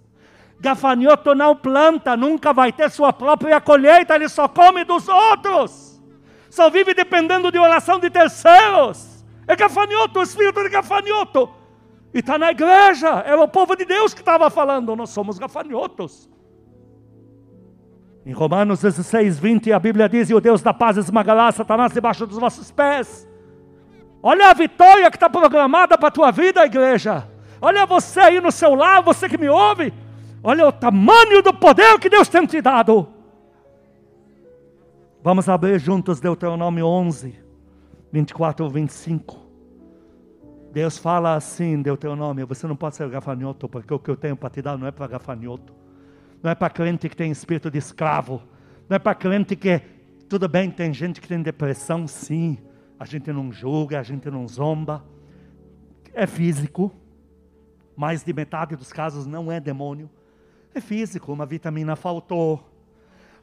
[0.61, 6.01] Gafanhoto não planta, nunca vai ter sua própria colheita, ele só come dos outros.
[6.49, 9.14] Só vive dependendo de oração de terceiros.
[9.47, 11.51] É gafanhoto, o espírito de gafanhoto.
[12.13, 16.31] E está na igreja, é o povo de Deus que estava falando, nós somos gafanhotos.
[18.25, 22.27] Em Romanos 16, 20, a Bíblia diz: E o Deus da paz esmagará Satanás debaixo
[22.27, 23.29] dos vossos pés.
[24.23, 27.29] Olha a vitória que está programada para a tua vida, igreja.
[27.61, 29.93] Olha você aí no seu lar, você que me ouve.
[30.43, 33.09] Olha o tamanho do poder que Deus tem te dado.
[35.23, 37.44] Vamos abrir juntos Deuteronômio 11.
[38.15, 39.45] 24 ou 25.
[40.73, 44.51] Deus fala assim, Deuteronômio, você não pode ser gafanhoto, porque o que eu tenho para
[44.51, 45.75] te dar não é para gafanhoto.
[46.41, 48.41] Não é para crente que tem espírito de escravo.
[48.89, 49.81] Não é para crente que,
[50.29, 52.57] tudo bem, tem gente que tem depressão, sim.
[53.01, 55.05] A gente não julga, a gente não zomba.
[56.13, 56.93] É físico.
[57.97, 60.09] mais de metade dos casos não é demônio,
[60.73, 62.71] é físico, uma vitamina faltou.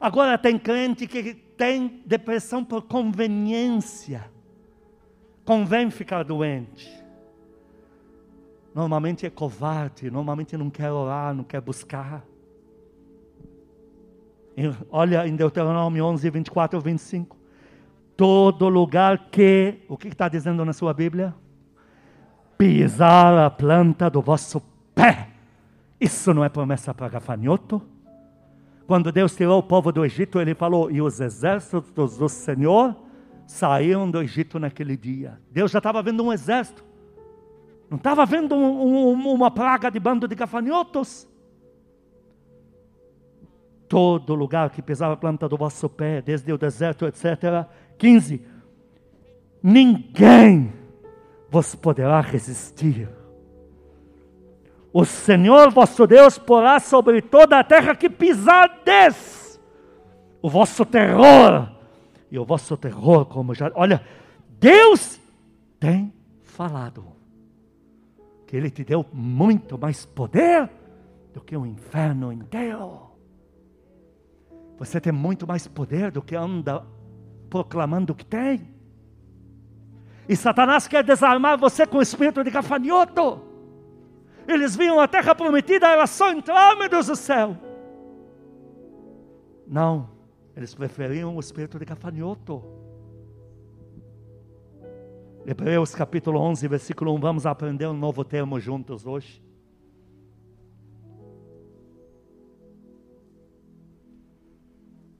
[0.00, 4.31] Agora tem crente que tem depressão por conveniência.
[5.52, 6.90] Convém ficar doente.
[8.74, 12.24] Normalmente é covarde, normalmente não quer orar, não quer buscar.
[14.90, 17.36] Olha em Deuteronômio 11, 24 e 25.
[18.16, 21.34] Todo lugar que, o que está dizendo na sua Bíblia?
[22.56, 24.58] Pisar a planta do vosso
[24.94, 25.28] pé.
[26.00, 27.82] Isso não é promessa para gafanhoto?
[28.86, 32.96] Quando Deus tirou o povo do Egito, ele falou: E os exércitos do Senhor
[33.52, 35.38] saíram do Egito naquele dia.
[35.50, 36.84] Deus já estava vendo um exército.
[37.88, 41.28] Não estava vendo um, um, uma praga de bando de gafanhotos
[43.92, 47.66] todo lugar que pisava a planta do vosso pé, desde o deserto, etc.
[47.98, 48.42] 15.
[49.62, 50.72] Ninguém
[51.50, 53.06] vos poderá resistir.
[54.94, 59.60] O Senhor vosso Deus porá sobre toda a terra que pisardes
[60.40, 61.68] o vosso terror.
[62.32, 63.70] E o vosso terror, como já.
[63.74, 64.02] Olha,
[64.58, 65.20] Deus
[65.78, 66.10] tem
[66.40, 67.04] falado
[68.46, 70.70] que Ele te deu muito mais poder
[71.34, 73.10] do que o inferno inteiro.
[74.78, 76.82] Você tem muito mais poder do que anda
[77.50, 78.66] proclamando que tem.
[80.26, 83.42] E Satanás quer desarmar você com o espírito de gafanhoto.
[84.48, 87.58] Eles viam a terra prometida, era só entrar, meu Deus do céu.
[89.66, 90.08] Não,
[90.56, 92.62] eles preferiam o espírito de gafanhoto.
[95.44, 99.42] Hebreus capítulo 11, versículo 1, vamos aprender um novo termo juntos hoje.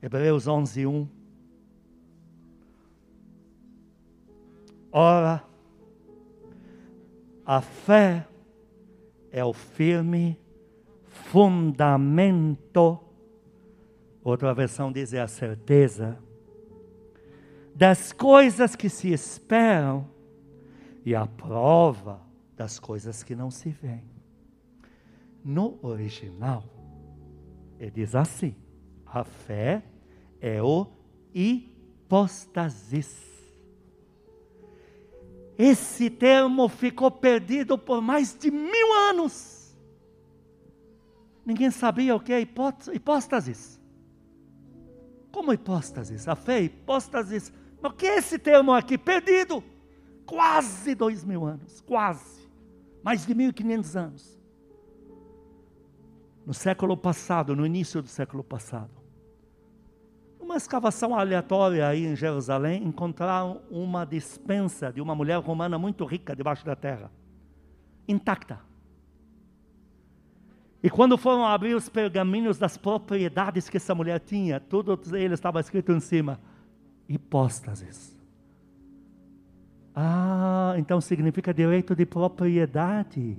[0.00, 1.08] Hebreus 11, 1.
[4.92, 5.42] Ora,
[7.46, 8.26] a fé
[9.30, 10.38] é o firme
[11.06, 13.00] fundamento,
[14.22, 16.18] outra versão diz é a certeza,
[17.74, 20.08] das coisas que se esperam
[21.04, 22.20] e a prova
[22.56, 24.10] das coisas que não se veem.
[25.44, 26.64] No original,
[27.78, 28.54] ele diz assim:
[29.04, 29.82] a fé
[30.40, 30.86] é o
[31.34, 33.32] hipostasis.
[35.58, 39.76] Esse termo ficou perdido por mais de mil anos.
[41.44, 43.81] Ninguém sabia o que é hipóstasis.
[45.32, 46.28] Como hipóstasis?
[46.28, 47.52] A fé é hipóstasis.
[47.80, 48.96] Mas o que é esse termo aqui?
[48.96, 49.64] Perdido.
[50.26, 51.80] Quase dois mil anos.
[51.80, 52.48] Quase.
[53.02, 54.40] Mais de mil e quinhentos anos.
[56.46, 59.02] No século passado, no início do século passado
[60.52, 66.36] uma escavação aleatória aí em Jerusalém, encontraram uma dispensa de uma mulher romana muito rica
[66.36, 67.10] debaixo da terra,
[68.06, 68.60] intacta.
[70.82, 75.60] E quando foram abrir os pergaminhos das propriedades que essa mulher tinha, tudo ele estava
[75.60, 76.40] escrito em cima:
[77.08, 78.20] hipóstases.
[79.94, 83.36] Ah, então significa direito de propriedade.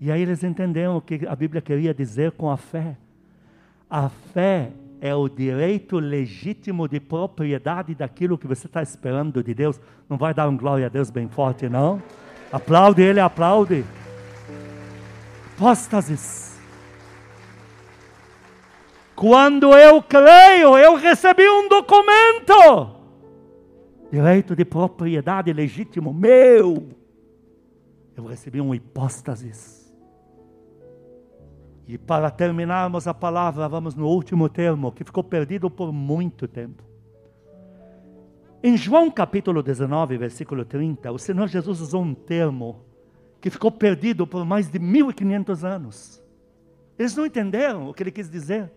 [0.00, 2.96] E aí eles entenderam o que a Bíblia queria dizer com a fé.
[3.88, 9.80] A fé é o direito legítimo de propriedade daquilo que você está esperando de Deus.
[10.08, 12.02] Não vai dar um glória a Deus bem forte, não?
[12.50, 13.84] Aplaude ele, aplaude.
[15.62, 16.60] Apóstases.
[19.14, 22.96] Quando eu creio, eu recebi um documento.
[24.10, 26.88] Direito de propriedade legítimo meu.
[28.16, 29.94] Eu recebi um hipóstasis.
[31.86, 36.82] E para terminarmos a palavra, vamos no último termo, que ficou perdido por muito tempo.
[38.64, 42.90] Em João capítulo 19, versículo 30, o Senhor Jesus usou um termo
[43.42, 46.22] que ficou perdido por mais de 1500 anos.
[46.96, 48.72] Eles não entenderam o que ele quis dizer.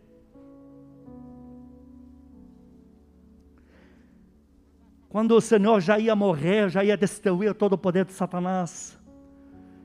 [5.08, 9.00] Quando o Senhor já ia morrer, já ia destruir todo o poder de Satanás,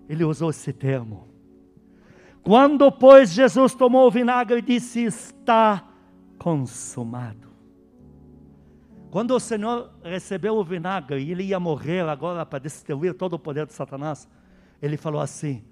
[0.09, 1.29] ele usou esse termo.
[2.43, 5.87] Quando, pois, Jesus tomou o vinagre e disse: Está
[6.39, 7.51] consumado.
[9.11, 13.39] Quando o Senhor recebeu o vinagre e ele ia morrer agora para destruir todo o
[13.39, 14.27] poder de Satanás,
[14.81, 15.65] ele falou assim: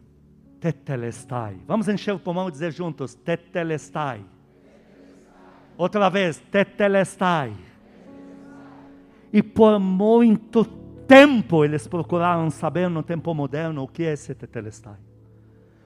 [0.61, 1.59] Tetelestai.
[1.67, 4.25] Vamos encher o pulmão e dizer juntos: Tetelestai.
[5.77, 7.55] Outra vez, Tetelestai.
[9.33, 10.65] E por muito
[11.07, 14.99] tempo eles procuraram saber no tempo moderno o que é esse Tetelestai.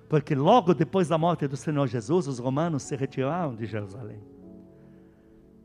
[0.08, 4.20] Porque logo depois da morte do Senhor Jesus, os romanos se retiraram de Jerusalém.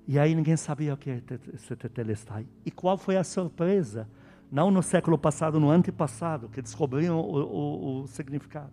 [0.07, 1.21] E aí ninguém sabia o que era
[1.53, 2.47] esse tetelestai.
[2.65, 4.07] E qual foi a surpresa
[4.51, 8.71] não no século passado, no antepassado, que descobriram o, o, o significado.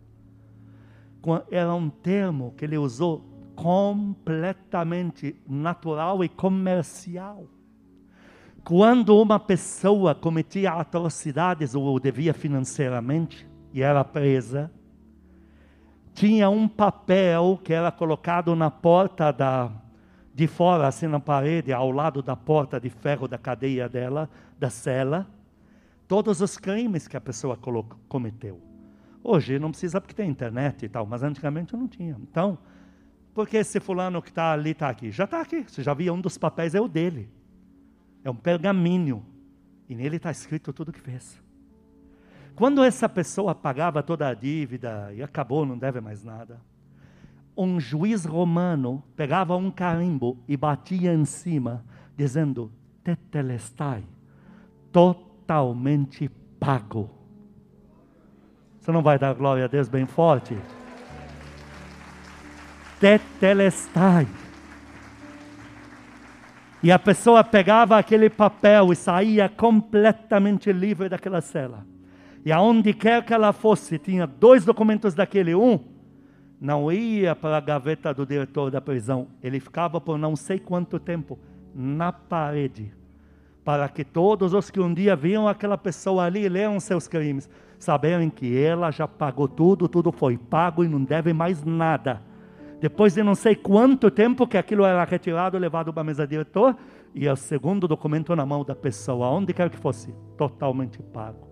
[1.51, 3.25] Era um termo que ele usou
[3.57, 7.47] completamente natural e comercial.
[8.63, 14.71] Quando uma pessoa cometia atrocidades ou devia financeiramente e era presa,
[16.15, 19.71] tinha um papel que era colocado na porta da,
[20.35, 24.71] de fora, assim na parede, ao lado da porta de ferro da cadeia dela, da
[24.71, 25.27] cela,
[26.07, 27.59] todos os crimes que a pessoa
[28.09, 28.61] cometeu.
[29.23, 32.17] Hoje não precisa porque tem internet e tal, mas antigamente não tinha.
[32.21, 32.59] Então,
[33.33, 35.11] por que esse fulano que está ali está aqui?
[35.11, 35.65] Já está aqui.
[35.67, 37.31] Você já viu um dos papéis, é o dele.
[38.23, 39.25] É um pergaminho.
[39.89, 41.43] E nele está escrito tudo o que fez.
[42.55, 46.61] Quando essa pessoa pagava toda a dívida e acabou, não deve mais nada,
[47.57, 51.85] um juiz romano pegava um carimbo e batia em cima,
[52.17, 52.71] dizendo:
[53.03, 54.05] Tetelestai,
[55.47, 56.29] totalmente
[56.59, 57.11] pago.
[58.81, 60.57] Você não vai dar glória a Deus bem forte?
[62.99, 64.27] Tetelestai.
[66.83, 71.87] E a pessoa pegava aquele papel e saía completamente livre daquela cela.
[72.45, 75.55] E aonde quer que ela fosse, tinha dois documentos daquele.
[75.55, 75.81] Um
[76.61, 80.99] não ia para a gaveta do diretor da prisão, ele ficava por não sei quanto
[80.99, 81.39] tempo
[81.75, 82.95] na parede,
[83.65, 87.49] para que todos os que um dia viam aquela pessoa ali leram seus crimes,
[87.79, 92.21] saberem que ela já pagou tudo, tudo foi pago e não deve mais nada.
[92.81, 96.77] Depois de não sei quanto tempo que aquilo era retirado, levado para a mesa diretor,
[97.15, 101.49] e o segundo documento na mão da pessoa, onde quer que fosse, totalmente pago.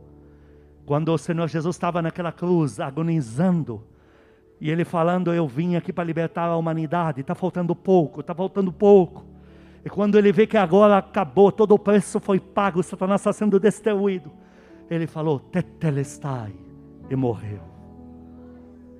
[0.84, 3.82] Quando o Senhor Jesus estava naquela cruz, agonizando,
[4.60, 8.72] e ele falando: Eu vim aqui para libertar a humanidade, está faltando pouco, está faltando
[8.72, 9.31] pouco.
[9.84, 13.58] E quando ele vê que agora acabou, todo o preço foi pago, Satanás está sendo
[13.58, 14.30] destruído,
[14.88, 16.52] ele falou: Tetelestai,
[17.10, 17.60] e morreu.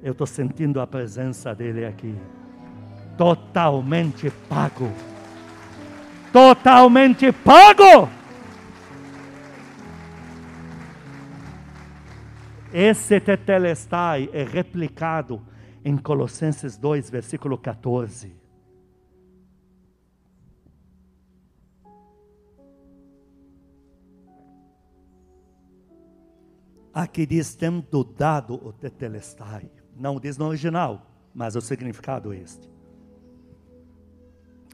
[0.03, 2.15] Eu estou sentindo a presença dele aqui,
[3.17, 4.91] totalmente pago.
[6.33, 8.09] Totalmente pago.
[12.73, 15.43] Esse tetelestai é replicado
[15.85, 18.42] em Colossenses 2, versículo 14.
[26.95, 29.71] Aqui diz tendo dado o tetelestai.
[29.97, 32.71] Não diz no original, mas o significado é este.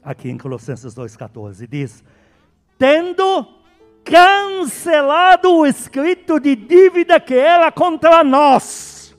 [0.03, 2.03] Aqui em Colossenses 2,14 diz:
[2.77, 3.47] tendo
[4.03, 9.17] cancelado o escrito de dívida que era contra nós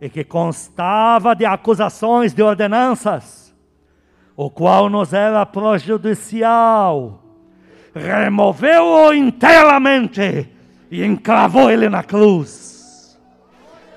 [0.00, 3.54] e que constava de acusações de ordenanças,
[4.36, 7.22] o qual nos era prejudicial.
[7.94, 10.55] Removeu-o inteiramente
[10.90, 13.18] e encravou ele na cruz.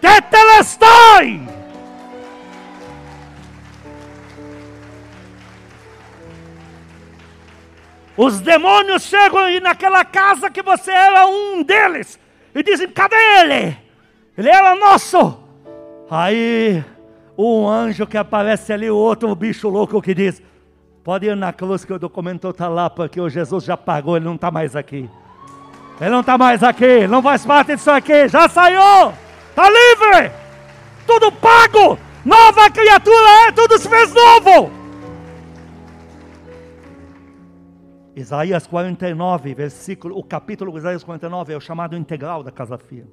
[0.02, 1.42] Tetelestai!
[8.18, 12.20] Os demônios chegam aí naquela casa que você era um deles
[12.54, 13.78] e dizem: cadê ele?
[14.38, 15.40] Ele era nosso.
[16.10, 16.84] Aí
[17.38, 20.42] um anjo que aparece ali, o outro bicho louco que diz:
[21.02, 24.26] pode ir na cruz que o documento está lá, porque o Jesus já pagou, ele
[24.26, 25.10] não está mais aqui.
[26.00, 29.12] Ele não está mais aqui, não faz parte disso aqui, já saiu,
[29.50, 30.32] está livre,
[31.06, 34.72] tudo pago, nova criatura é, tudo se fez novo.
[38.16, 43.12] Isaías 49, versículo, o capítulo de Isaías 49 é o chamado integral da casa firme.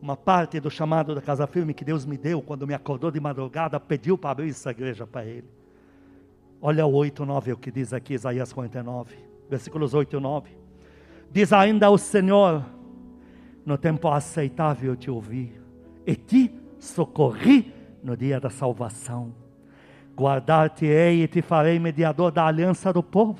[0.00, 3.20] Uma parte do chamado da casa firme que Deus me deu quando me acordou de
[3.20, 5.48] madrugada, pediu para abrir essa igreja para Ele.
[6.60, 9.14] Olha o 8 e 9, o que diz aqui Isaías 49,
[9.48, 10.65] versículos 8 e 9.
[11.36, 12.64] Diz ainda o Senhor,
[13.66, 15.52] no tempo aceitável te ouvi,
[16.06, 19.34] e te socorri no dia da salvação.
[20.16, 23.38] Guardar-te-ei e te farei mediador da aliança do povo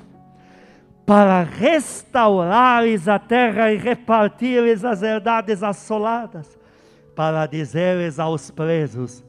[1.07, 6.55] para restaurares a terra e repartires as herdades assoladas,
[7.15, 9.25] para dizeres aos presos: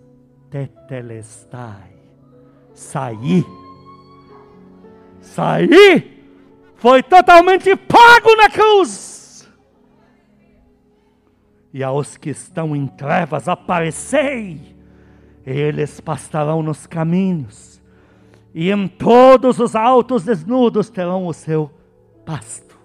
[0.50, 1.94] Tetelestai,
[2.74, 3.46] saí,
[5.22, 6.17] saí,
[6.78, 9.48] foi totalmente pago na cruz.
[11.72, 14.74] E aos que estão em trevas, aparecei,
[15.44, 17.82] eles pastarão nos caminhos
[18.54, 21.70] e em todos os altos desnudos terão o seu
[22.24, 22.78] pasto.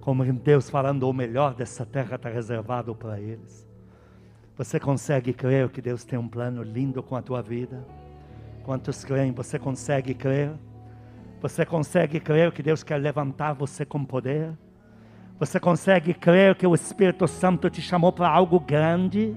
[0.00, 3.68] Como Deus falando, o melhor dessa terra está reservado para eles.
[4.56, 7.86] Você consegue crer que Deus tem um plano lindo com a tua vida?
[8.64, 9.32] Quantos creem?
[9.32, 10.52] Você consegue crer?
[11.42, 14.56] Você consegue crer que Deus quer levantar você com poder?
[15.40, 19.36] Você consegue crer que o Espírito Santo te chamou para algo grande?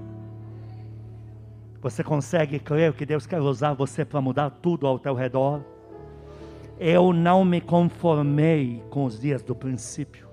[1.82, 5.62] Você consegue crer que Deus quer usar você para mudar tudo ao teu redor?
[6.78, 10.28] Eu não me conformei com os dias do princípio.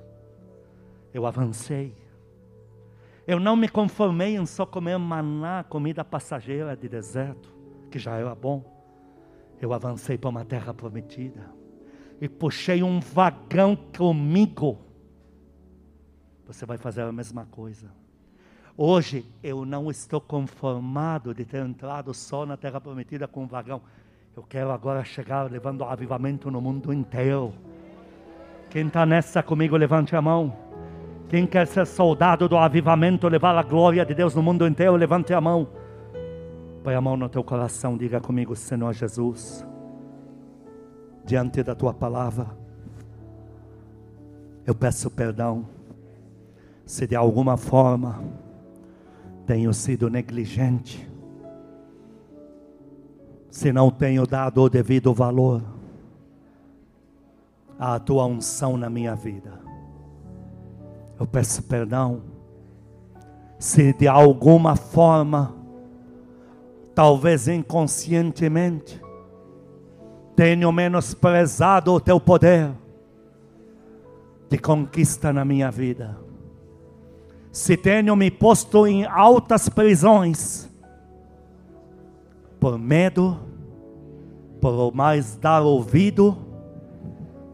[1.11, 1.95] Eu avancei.
[3.25, 7.51] Eu não me conformei em só comer maná, comida passageira de deserto,
[7.89, 8.63] que já era bom.
[9.59, 11.62] Eu avancei para uma terra prometida.
[12.23, 14.79] E puxei um vagão comigo.
[16.47, 17.91] Você vai fazer a mesma coisa.
[18.77, 23.81] Hoje eu não estou conformado de ter entrado só na terra prometida com um vagão.
[24.37, 27.53] Eu quero agora chegar levando avivamento no mundo inteiro.
[28.69, 30.55] Quem está nessa comigo, levante a mão.
[31.27, 35.33] Quem quer ser soldado do avivamento, levar a glória de Deus no mundo inteiro, levante
[35.33, 35.67] a mão.
[36.85, 39.65] Põe a mão no teu coração, diga comigo, Senhor Jesus,
[41.25, 42.47] diante da tua palavra,
[44.65, 45.65] eu peço perdão
[46.85, 48.23] se de alguma forma
[49.45, 51.09] tenho sido negligente,
[53.49, 55.61] se não tenho dado o devido valor
[57.77, 59.59] à tua unção na minha vida.
[61.19, 62.21] Eu peço perdão
[63.59, 65.55] se de alguma forma,
[66.95, 69.02] talvez inconscientemente,
[70.35, 72.71] tenho menosprezado o teu poder
[74.49, 76.23] de conquista na minha vida
[77.53, 80.67] se tenho me posto em altas prisões,
[82.59, 83.37] por medo,
[84.59, 86.35] por mais dar ouvido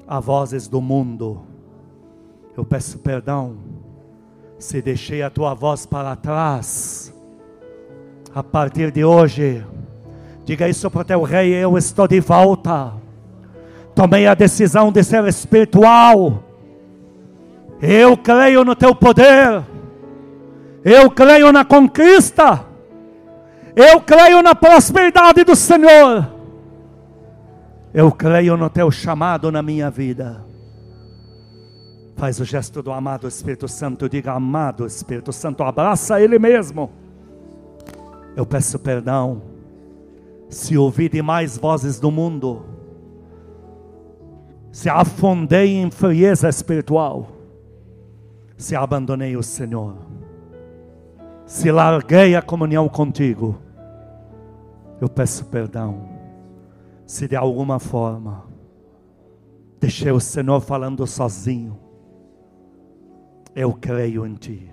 [0.08, 1.42] a vozes do mundo.
[2.56, 3.58] Eu peço perdão
[4.58, 7.14] se deixei a tua voz para trás.
[8.34, 9.66] A partir de hoje,
[10.50, 12.94] diga isso para o teu rei: eu estou de volta.
[13.94, 16.44] Tomei a decisão de ser espiritual.
[17.80, 19.64] Eu creio no teu poder.
[20.84, 22.66] Eu creio na conquista.
[23.76, 26.28] Eu creio na prosperidade do Senhor.
[27.94, 30.44] Eu creio no teu chamado na minha vida.
[32.16, 34.10] Faz o gesto do amado Espírito Santo.
[34.10, 36.90] Diga, amado Espírito Santo, abraça Ele mesmo.
[38.36, 39.49] Eu peço perdão.
[40.50, 42.66] Se ouvi demais vozes do mundo,
[44.72, 47.28] se afundei em frieza espiritual,
[48.58, 50.10] se abandonei o Senhor
[51.50, 53.58] se larguei a comunhão contigo,
[55.02, 56.08] eu peço perdão.
[57.08, 58.46] Se de alguma forma
[59.80, 61.76] deixei o Senhor falando sozinho,
[63.56, 64.72] eu creio em Ti.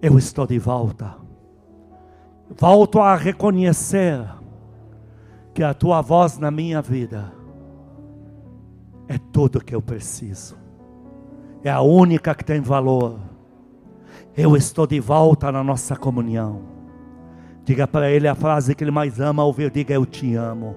[0.00, 1.16] Eu estou de volta.
[2.50, 4.24] Volto a reconhecer
[5.54, 7.32] que a Tua voz na minha vida
[9.08, 10.56] é tudo que eu preciso.
[11.64, 13.18] É a única que tem valor
[14.36, 16.60] eu estou de volta na nossa comunhão.
[17.64, 20.76] Diga para ele a frase que ele mais ama ouvir: diga eu te amo.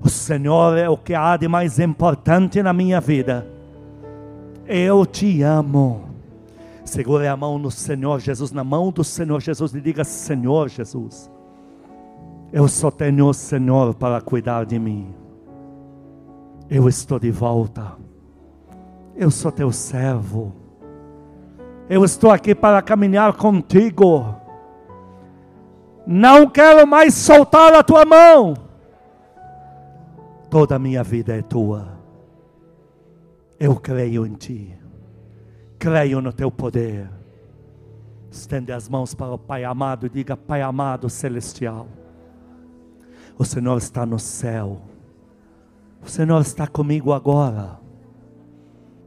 [0.00, 3.46] O Senhor é o que há de mais importante na minha vida.
[4.66, 6.11] Eu te amo.
[6.92, 11.32] Segure a mão no Senhor Jesus, na mão do Senhor Jesus, e diga: Senhor Jesus,
[12.52, 15.14] eu só tenho o Senhor para cuidar de mim.
[16.68, 17.96] Eu estou de volta.
[19.16, 20.52] Eu sou teu servo.
[21.88, 24.26] Eu estou aqui para caminhar contigo.
[26.06, 28.52] Não quero mais soltar a tua mão.
[30.50, 31.88] Toda a minha vida é tua.
[33.58, 34.81] Eu creio em ti.
[35.82, 37.10] Creio no teu poder.
[38.30, 41.88] Estende as mãos para o Pai amado e diga: Pai amado celestial.
[43.36, 44.80] O Senhor está no céu.
[46.00, 47.80] O Senhor está comigo agora.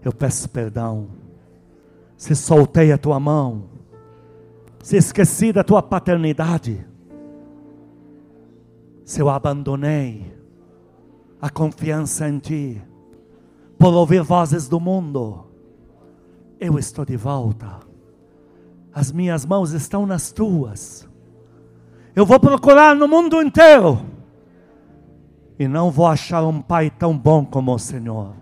[0.03, 1.07] Eu peço perdão
[2.17, 3.65] se soltei a tua mão,
[4.81, 6.85] se esqueci da tua paternidade,
[9.03, 10.33] se eu abandonei
[11.41, 12.81] a confiança em ti,
[13.77, 15.44] por ouvir vozes do mundo,
[16.59, 17.79] eu estou de volta.
[18.93, 21.07] As minhas mãos estão nas tuas.
[22.15, 23.99] Eu vou procurar no mundo inteiro.
[25.59, 28.33] E não vou achar um pai tão bom como o Senhor.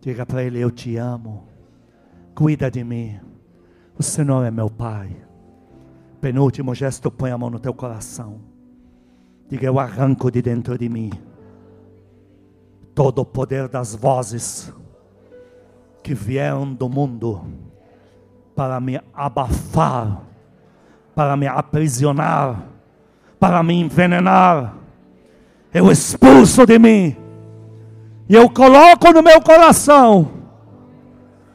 [0.00, 1.52] Diga para ele: Eu te amo
[2.34, 3.18] cuida de mim.
[3.98, 5.14] O Senhor é meu Pai.
[6.20, 8.40] Penúltimo gesto, põe a mão no teu coração.
[9.48, 11.10] Diga: Eu arranco de dentro de mim
[12.94, 14.72] todo o poder das vozes
[16.02, 17.44] que vieram do mundo
[18.54, 20.22] para me abafar,
[21.14, 22.62] para me aprisionar,
[23.38, 24.74] para me envenenar.
[25.72, 27.16] Eu expulso de mim
[28.28, 30.30] e eu coloco no meu coração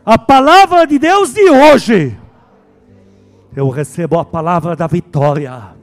[0.06, 2.18] A palavra de Deus de hoje.
[3.54, 5.76] Eu recebo a palavra da vitória.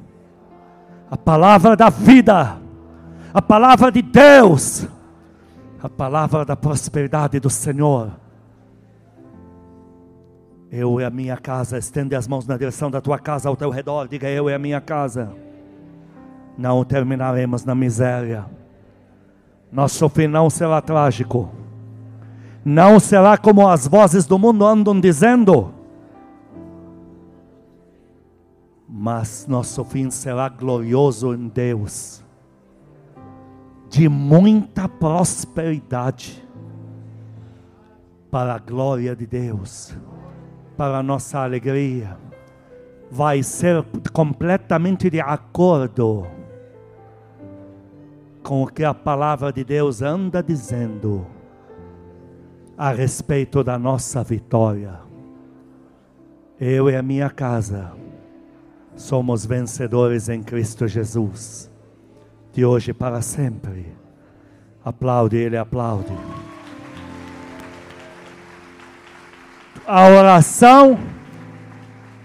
[1.11, 2.57] A palavra da vida.
[3.35, 4.87] A palavra de Deus.
[5.83, 8.13] A palavra da prosperidade do Senhor.
[10.77, 13.71] Eu e a minha casa, estende as mãos na direção da tua casa ao teu
[13.71, 15.33] redor, diga eu e a minha casa.
[16.59, 18.45] Não terminaremos na miséria.
[19.71, 21.49] Nosso fim não será trágico.
[22.65, 25.73] Não será como as vozes do mundo andam dizendo.
[28.89, 32.21] Mas nosso fim será glorioso em Deus.
[33.89, 36.45] De muita prosperidade.
[38.29, 39.97] Para a glória de Deus
[40.77, 42.17] para a nossa alegria,
[43.11, 46.27] vai ser completamente de acordo
[48.43, 51.27] com o que a palavra de Deus anda dizendo
[52.77, 55.01] a respeito da nossa vitória.
[56.61, 57.93] Eu e a minha casa
[58.97, 61.71] somos vencedores em Cristo Jesus,
[62.53, 63.87] de hoje para sempre.
[64.85, 66.13] Aplaude, Ele aplaude.
[69.87, 70.99] A oração,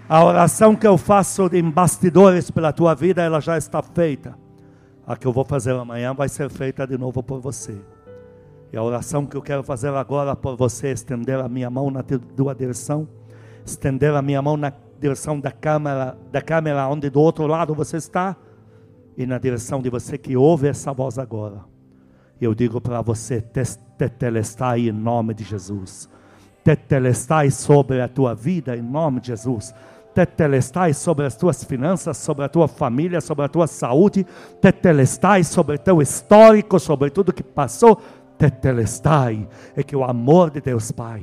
[0.08, 4.34] a oração que eu faço em bastidores pela tua vida, ela já está feita.
[5.06, 7.76] A que eu vou fazer amanhã vai ser feita de novo por você.
[8.72, 12.02] E a oração que eu quero fazer agora por você, estender a minha mão na
[12.02, 13.08] tua direção,
[13.66, 17.96] estender a minha mão na direção da câmera, da câmera onde do outro lado você
[17.96, 18.36] está,
[19.16, 21.64] e na direção de você que ouve essa voz agora.
[22.40, 23.40] Eu digo para você,
[23.98, 26.08] tetelestai em nome de Jesus
[26.64, 29.74] tetelestai sobre a tua vida, em nome de Jesus.
[30.14, 34.26] Tetelestai sobre as tuas finanças, sobre a tua família, sobre a tua saúde.
[34.60, 38.00] Tetelestai sobre teu histórico, sobre tudo que passou.
[38.36, 39.48] Tetelestai.
[39.76, 41.22] É que o amor de Deus Pai,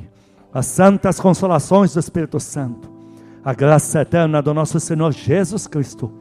[0.53, 2.89] as santas consolações do Espírito Santo,
[3.43, 6.11] a graça eterna do nosso Senhor Jesus Cristo,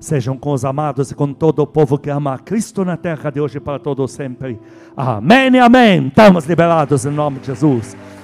[0.00, 3.30] sejam com os amados e com todo o povo que ama a Cristo na terra
[3.30, 4.60] de hoje para todo sempre.
[4.96, 6.08] Amém e amém.
[6.08, 7.96] Estamos liberados em nome de Jesus.